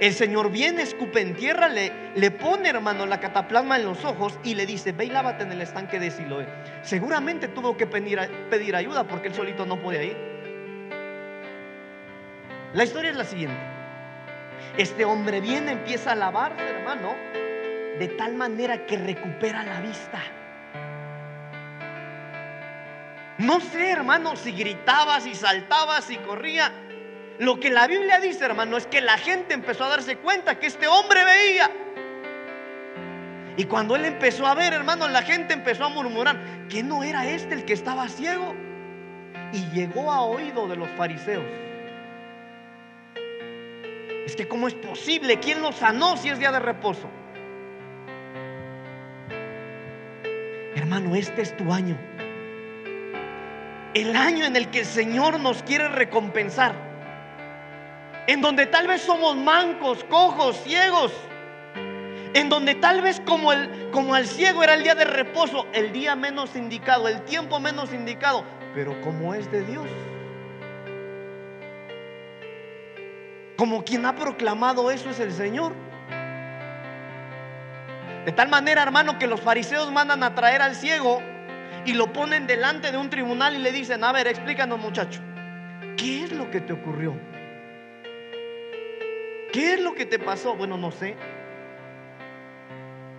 El 0.00 0.14
Señor 0.14 0.50
viene, 0.50 0.82
escupe 0.82 1.20
en 1.20 1.34
tierra, 1.34 1.68
le, 1.68 1.92
le 2.14 2.30
pone, 2.30 2.70
hermano, 2.70 3.04
la 3.04 3.20
cataplasma 3.20 3.76
en 3.76 3.84
los 3.84 4.02
ojos 4.04 4.38
y 4.42 4.54
le 4.54 4.64
dice, 4.64 4.92
ve 4.92 5.06
y 5.06 5.10
lávate 5.10 5.42
en 5.42 5.52
el 5.52 5.60
estanque 5.60 6.00
de 6.00 6.10
Siloé. 6.10 6.46
Seguramente 6.82 7.48
tuvo 7.48 7.76
que 7.76 7.86
pedir, 7.86 8.18
pedir 8.48 8.74
ayuda 8.76 9.04
porque 9.04 9.28
él 9.28 9.34
solito 9.34 9.66
no 9.66 9.76
podía 9.80 10.02
ir. 10.02 10.16
La 12.72 12.84
historia 12.84 13.10
es 13.10 13.16
la 13.16 13.24
siguiente. 13.24 13.58
Este 14.78 15.04
hombre 15.04 15.40
viene, 15.40 15.72
empieza 15.72 16.12
a 16.12 16.14
lavarse, 16.14 16.62
hermano, 16.62 17.14
de 17.98 18.08
tal 18.16 18.34
manera 18.34 18.86
que 18.86 18.96
recupera 18.96 19.62
la 19.64 19.80
vista. 19.80 20.22
No 23.36 23.60
sé, 23.60 23.90
hermano, 23.90 24.36
si 24.36 24.52
gritaba, 24.52 25.20
si 25.20 25.34
saltaba, 25.34 26.00
si 26.00 26.16
corría. 26.16 26.72
Lo 27.40 27.58
que 27.58 27.70
la 27.70 27.86
Biblia 27.86 28.20
dice, 28.20 28.44
hermano, 28.44 28.76
es 28.76 28.86
que 28.86 29.00
la 29.00 29.16
gente 29.16 29.54
empezó 29.54 29.84
a 29.84 29.88
darse 29.88 30.18
cuenta 30.18 30.58
que 30.58 30.66
este 30.66 30.86
hombre 30.86 31.24
veía. 31.24 31.70
Y 33.56 33.64
cuando 33.64 33.96
él 33.96 34.04
empezó 34.04 34.46
a 34.46 34.54
ver, 34.54 34.74
hermano, 34.74 35.08
la 35.08 35.22
gente 35.22 35.54
empezó 35.54 35.86
a 35.86 35.88
murmurar 35.88 36.38
que 36.68 36.82
no 36.82 37.02
era 37.02 37.26
este 37.26 37.54
el 37.54 37.64
que 37.64 37.72
estaba 37.72 38.10
ciego. 38.10 38.54
Y 39.54 39.64
llegó 39.70 40.12
a 40.12 40.20
oído 40.20 40.68
de 40.68 40.76
los 40.76 40.90
fariseos. 40.90 41.42
Es 44.26 44.36
que 44.36 44.46
cómo 44.46 44.68
es 44.68 44.74
posible, 44.74 45.40
¿quién 45.40 45.62
lo 45.62 45.72
sanó 45.72 46.18
si 46.18 46.28
es 46.28 46.38
día 46.38 46.52
de 46.52 46.60
reposo? 46.60 47.08
Hermano, 50.76 51.16
este 51.16 51.40
es 51.40 51.56
tu 51.56 51.72
año 51.72 51.98
el 53.94 54.14
año 54.14 54.44
en 54.44 54.54
el 54.54 54.68
que 54.68 54.80
el 54.80 54.86
Señor 54.86 55.40
nos 55.40 55.62
quiere 55.64 55.88
recompensar. 55.88 56.89
En 58.30 58.40
donde 58.40 58.66
tal 58.66 58.86
vez 58.86 59.02
somos 59.02 59.36
mancos, 59.36 60.04
cojos, 60.04 60.56
ciegos. 60.62 61.12
En 62.32 62.48
donde 62.48 62.76
tal 62.76 63.02
vez 63.02 63.20
como, 63.26 63.52
el, 63.52 63.90
como 63.90 64.14
al 64.14 64.24
ciego 64.24 64.62
era 64.62 64.74
el 64.74 64.84
día 64.84 64.94
de 64.94 65.04
reposo, 65.04 65.66
el 65.72 65.90
día 65.90 66.14
menos 66.14 66.54
indicado, 66.54 67.08
el 67.08 67.22
tiempo 67.22 67.58
menos 67.58 67.92
indicado. 67.92 68.44
Pero 68.72 69.00
como 69.00 69.34
es 69.34 69.50
de 69.50 69.64
Dios. 69.64 69.88
Como 73.56 73.82
quien 73.82 74.06
ha 74.06 74.14
proclamado 74.14 74.92
eso 74.92 75.10
es 75.10 75.18
el 75.18 75.32
Señor. 75.32 75.72
De 78.24 78.30
tal 78.30 78.48
manera, 78.48 78.84
hermano, 78.84 79.18
que 79.18 79.26
los 79.26 79.40
fariseos 79.40 79.90
mandan 79.90 80.22
a 80.22 80.36
traer 80.36 80.62
al 80.62 80.76
ciego 80.76 81.20
y 81.84 81.94
lo 81.94 82.12
ponen 82.12 82.46
delante 82.46 82.92
de 82.92 82.96
un 82.96 83.10
tribunal 83.10 83.56
y 83.56 83.58
le 83.58 83.72
dicen, 83.72 84.04
a 84.04 84.12
ver, 84.12 84.28
explícanos 84.28 84.78
muchacho, 84.78 85.20
¿qué 85.96 86.22
es 86.22 86.30
lo 86.30 86.48
que 86.48 86.60
te 86.60 86.72
ocurrió? 86.72 87.29
¿Qué 89.52 89.74
es 89.74 89.80
lo 89.80 89.94
que 89.94 90.06
te 90.06 90.18
pasó? 90.18 90.54
Bueno, 90.54 90.76
no 90.76 90.90
sé. 90.90 91.16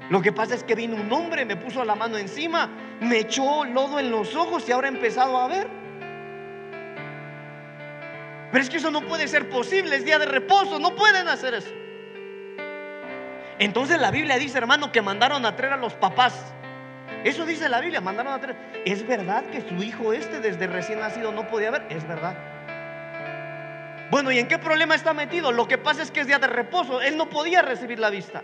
Lo 0.09 0.21
que 0.21 0.31
pasa 0.31 0.55
es 0.55 0.63
que 0.63 0.75
vino 0.75 0.95
un 0.95 1.11
hombre, 1.11 1.45
me 1.45 1.55
puso 1.55 1.85
la 1.85 1.95
mano 1.95 2.17
encima, 2.17 2.69
me 2.99 3.19
echó 3.19 3.63
lodo 3.65 3.99
en 3.99 4.11
los 4.11 4.35
ojos 4.35 4.67
y 4.67 4.71
ahora 4.71 4.87
he 4.87 4.91
empezado 4.91 5.37
a 5.37 5.47
ver. 5.47 5.67
Pero 8.51 8.61
es 8.61 8.69
que 8.69 8.77
eso 8.77 8.91
no 8.91 9.01
puede 9.01 9.27
ser 9.27 9.49
posible, 9.49 9.95
es 9.95 10.03
día 10.03 10.19
de 10.19 10.25
reposo, 10.25 10.79
no 10.79 10.95
pueden 10.95 11.27
hacer 11.29 11.53
eso. 11.53 11.71
Entonces 13.59 14.01
la 14.01 14.11
Biblia 14.11 14.37
dice, 14.37 14.57
hermano, 14.57 14.91
que 14.91 15.01
mandaron 15.01 15.45
a 15.45 15.55
traer 15.55 15.73
a 15.73 15.77
los 15.77 15.93
papás 15.93 16.53
eso 17.23 17.45
dice 17.45 17.69
la 17.69 17.81
Biblia, 17.81 18.01
mandaron 18.01 18.33
a 18.33 18.39
traer. 18.39 18.57
¿Es 18.83 19.05
verdad 19.05 19.43
que 19.51 19.61
su 19.61 19.75
hijo 19.83 20.11
este 20.11 20.39
desde 20.39 20.65
recién 20.65 20.99
nacido 20.99 21.31
no 21.31 21.47
podía 21.47 21.69
ver? 21.69 21.85
Es 21.89 22.07
verdad. 22.07 22.35
Bueno, 24.11 24.29
¿y 24.29 24.39
en 24.39 24.49
qué 24.49 24.59
problema 24.59 24.93
está 24.93 25.13
metido? 25.13 25.53
Lo 25.53 25.69
que 25.69 25.77
pasa 25.77 26.03
es 26.03 26.11
que 26.11 26.19
es 26.19 26.27
día 26.27 26.37
de 26.37 26.47
reposo, 26.47 27.01
él 27.01 27.15
no 27.15 27.29
podía 27.29 27.61
recibir 27.61 27.97
la 27.97 28.09
vista. 28.09 28.43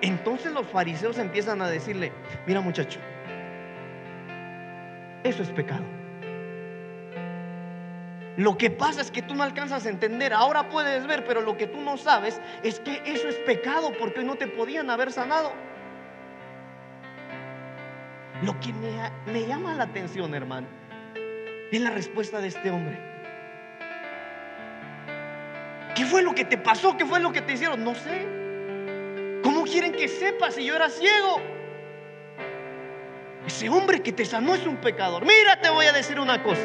Entonces 0.00 0.52
los 0.52 0.64
fariseos 0.68 1.18
empiezan 1.18 1.60
a 1.60 1.68
decirle, 1.68 2.12
mira 2.46 2.60
muchacho, 2.60 3.00
eso 5.24 5.42
es 5.42 5.48
pecado. 5.50 5.82
Lo 8.36 8.56
que 8.56 8.70
pasa 8.70 9.00
es 9.00 9.10
que 9.10 9.22
tú 9.22 9.34
no 9.34 9.42
alcanzas 9.42 9.84
a 9.86 9.88
entender, 9.88 10.32
ahora 10.32 10.68
puedes 10.68 11.04
ver, 11.08 11.24
pero 11.24 11.40
lo 11.40 11.56
que 11.56 11.66
tú 11.66 11.80
no 11.80 11.96
sabes 11.96 12.40
es 12.62 12.78
que 12.78 13.02
eso 13.04 13.28
es 13.28 13.34
pecado 13.38 13.92
porque 13.98 14.22
no 14.22 14.36
te 14.36 14.46
podían 14.46 14.88
haber 14.88 15.10
sanado. 15.10 15.52
Lo 18.44 18.58
que 18.60 18.72
me, 18.72 19.46
llama 19.48 19.74
la 19.74 19.82
atención, 19.82 20.32
hermano, 20.36 20.68
es 21.72 21.80
la 21.80 21.90
respuesta 21.90 22.40
de 22.40 22.46
este 22.46 22.70
hombre. 22.70 23.17
¿Qué 25.98 26.06
fue 26.06 26.22
lo 26.22 26.32
que 26.32 26.44
te 26.44 26.56
pasó? 26.56 26.96
¿Qué 26.96 27.04
fue 27.04 27.18
lo 27.18 27.32
que 27.32 27.42
te 27.42 27.54
hicieron? 27.54 27.82
No 27.82 27.92
sé. 27.92 28.24
¿Cómo 29.42 29.64
quieren 29.64 29.90
que 29.90 30.06
sepas 30.06 30.54
si 30.54 30.64
yo 30.64 30.76
era 30.76 30.88
ciego? 30.88 31.40
Ese 33.44 33.68
hombre 33.68 34.00
que 34.00 34.12
te 34.12 34.24
sanó 34.24 34.54
es 34.54 34.64
un 34.64 34.76
pecador. 34.76 35.24
Mira, 35.24 35.60
te 35.60 35.68
voy 35.70 35.86
a 35.86 35.92
decir 35.92 36.20
una 36.20 36.40
cosa. 36.44 36.62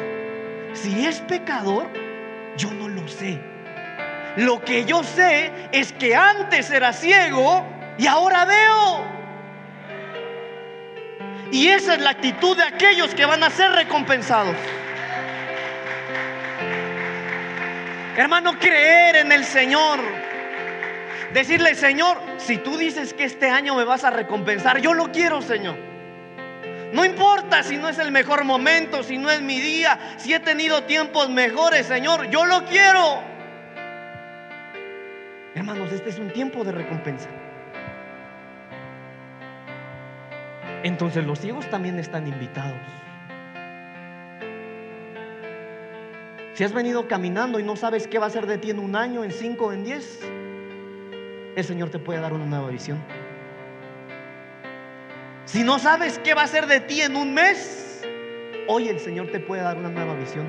Si 0.72 1.04
es 1.04 1.20
pecador, 1.22 1.88
yo 2.56 2.70
no 2.70 2.88
lo 2.88 3.08
sé. 3.08 3.40
Lo 4.36 4.64
que 4.64 4.84
yo 4.84 5.02
sé 5.02 5.50
es 5.72 5.92
que 5.92 6.14
antes 6.14 6.70
era 6.70 6.92
ciego 6.92 7.66
y 7.98 8.06
ahora 8.06 8.44
veo. 8.44 9.04
Y 11.50 11.70
esa 11.70 11.94
es 11.94 12.00
la 12.00 12.10
actitud 12.10 12.56
de 12.56 12.62
aquellos 12.62 13.12
que 13.16 13.26
van 13.26 13.42
a 13.42 13.50
ser 13.50 13.72
recompensados. 13.72 14.54
Hermano, 18.16 18.58
creer 18.58 19.16
en 19.16 19.32
el 19.32 19.44
Señor. 19.44 20.00
Decirle, 21.32 21.74
Señor, 21.74 22.16
si 22.36 22.58
tú 22.58 22.76
dices 22.76 23.12
que 23.12 23.24
este 23.24 23.50
año 23.50 23.74
me 23.74 23.84
vas 23.84 24.04
a 24.04 24.10
recompensar, 24.10 24.80
yo 24.80 24.94
lo 24.94 25.10
quiero, 25.10 25.42
Señor. 25.42 25.76
No 26.92 27.04
importa 27.04 27.64
si 27.64 27.76
no 27.76 27.88
es 27.88 27.98
el 27.98 28.12
mejor 28.12 28.44
momento, 28.44 29.02
si 29.02 29.18
no 29.18 29.28
es 29.28 29.42
mi 29.42 29.58
día, 29.58 29.98
si 30.16 30.32
he 30.32 30.38
tenido 30.38 30.84
tiempos 30.84 31.28
mejores, 31.28 31.86
Señor, 31.86 32.30
yo 32.30 32.46
lo 32.46 32.64
quiero. 32.66 33.20
Hermanos, 35.56 35.90
este 35.90 36.10
es 36.10 36.18
un 36.20 36.32
tiempo 36.32 36.62
de 36.62 36.70
recompensa. 36.70 37.28
Entonces 40.84 41.24
los 41.24 41.40
ciegos 41.40 41.68
también 41.68 41.98
están 41.98 42.28
invitados. 42.28 42.78
Si 46.54 46.62
has 46.62 46.72
venido 46.72 47.08
caminando 47.08 47.58
y 47.58 47.64
no 47.64 47.74
sabes 47.74 48.06
qué 48.06 48.20
va 48.20 48.26
a 48.26 48.30
ser 48.30 48.46
de 48.46 48.58
ti 48.58 48.70
en 48.70 48.78
un 48.78 48.94
año, 48.94 49.24
en 49.24 49.32
cinco, 49.32 49.72
en 49.72 49.82
diez, 49.82 50.20
el 51.56 51.64
Señor 51.64 51.90
te 51.90 51.98
puede 51.98 52.20
dar 52.20 52.32
una 52.32 52.46
nueva 52.46 52.68
visión. 52.68 53.02
Si 55.46 55.64
no 55.64 55.80
sabes 55.80 56.20
qué 56.20 56.32
va 56.32 56.42
a 56.42 56.46
ser 56.46 56.66
de 56.68 56.78
ti 56.78 57.00
en 57.00 57.16
un 57.16 57.34
mes, 57.34 58.06
hoy 58.68 58.88
el 58.88 59.00
Señor 59.00 59.32
te 59.32 59.40
puede 59.40 59.62
dar 59.62 59.76
una 59.76 59.88
nueva 59.88 60.14
visión. 60.14 60.48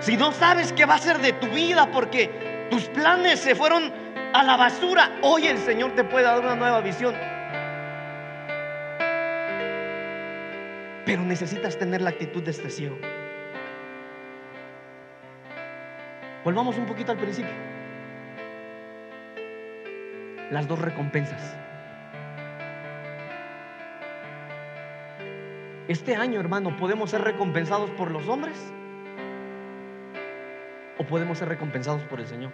Si 0.00 0.16
no 0.16 0.32
sabes 0.32 0.72
qué 0.72 0.86
va 0.86 0.94
a 0.94 0.98
ser 0.98 1.18
de 1.18 1.34
tu 1.34 1.46
vida 1.48 1.90
porque 1.92 2.30
tus 2.70 2.84
planes 2.84 3.40
se 3.40 3.54
fueron 3.54 3.92
a 4.32 4.42
la 4.42 4.56
basura, 4.56 5.18
hoy 5.20 5.48
el 5.48 5.58
Señor 5.58 5.94
te 5.94 6.04
puede 6.04 6.24
dar 6.24 6.40
una 6.40 6.54
nueva 6.54 6.80
visión. 6.80 7.14
Pero 11.04 11.22
necesitas 11.22 11.78
tener 11.78 12.00
la 12.00 12.08
actitud 12.08 12.42
de 12.42 12.52
este 12.52 12.70
ciego. 12.70 12.96
Volvamos 16.48 16.78
un 16.78 16.86
poquito 16.86 17.12
al 17.12 17.18
principio. 17.18 17.52
Las 20.50 20.66
dos 20.66 20.78
recompensas. 20.78 21.54
Este 25.88 26.16
año, 26.16 26.40
hermano, 26.40 26.74
¿podemos 26.78 27.10
ser 27.10 27.20
recompensados 27.20 27.90
por 27.90 28.10
los 28.10 28.26
hombres? 28.28 28.56
¿O 30.96 31.04
podemos 31.04 31.36
ser 31.36 31.48
recompensados 31.48 32.00
por 32.04 32.18
el 32.18 32.26
Señor? 32.26 32.50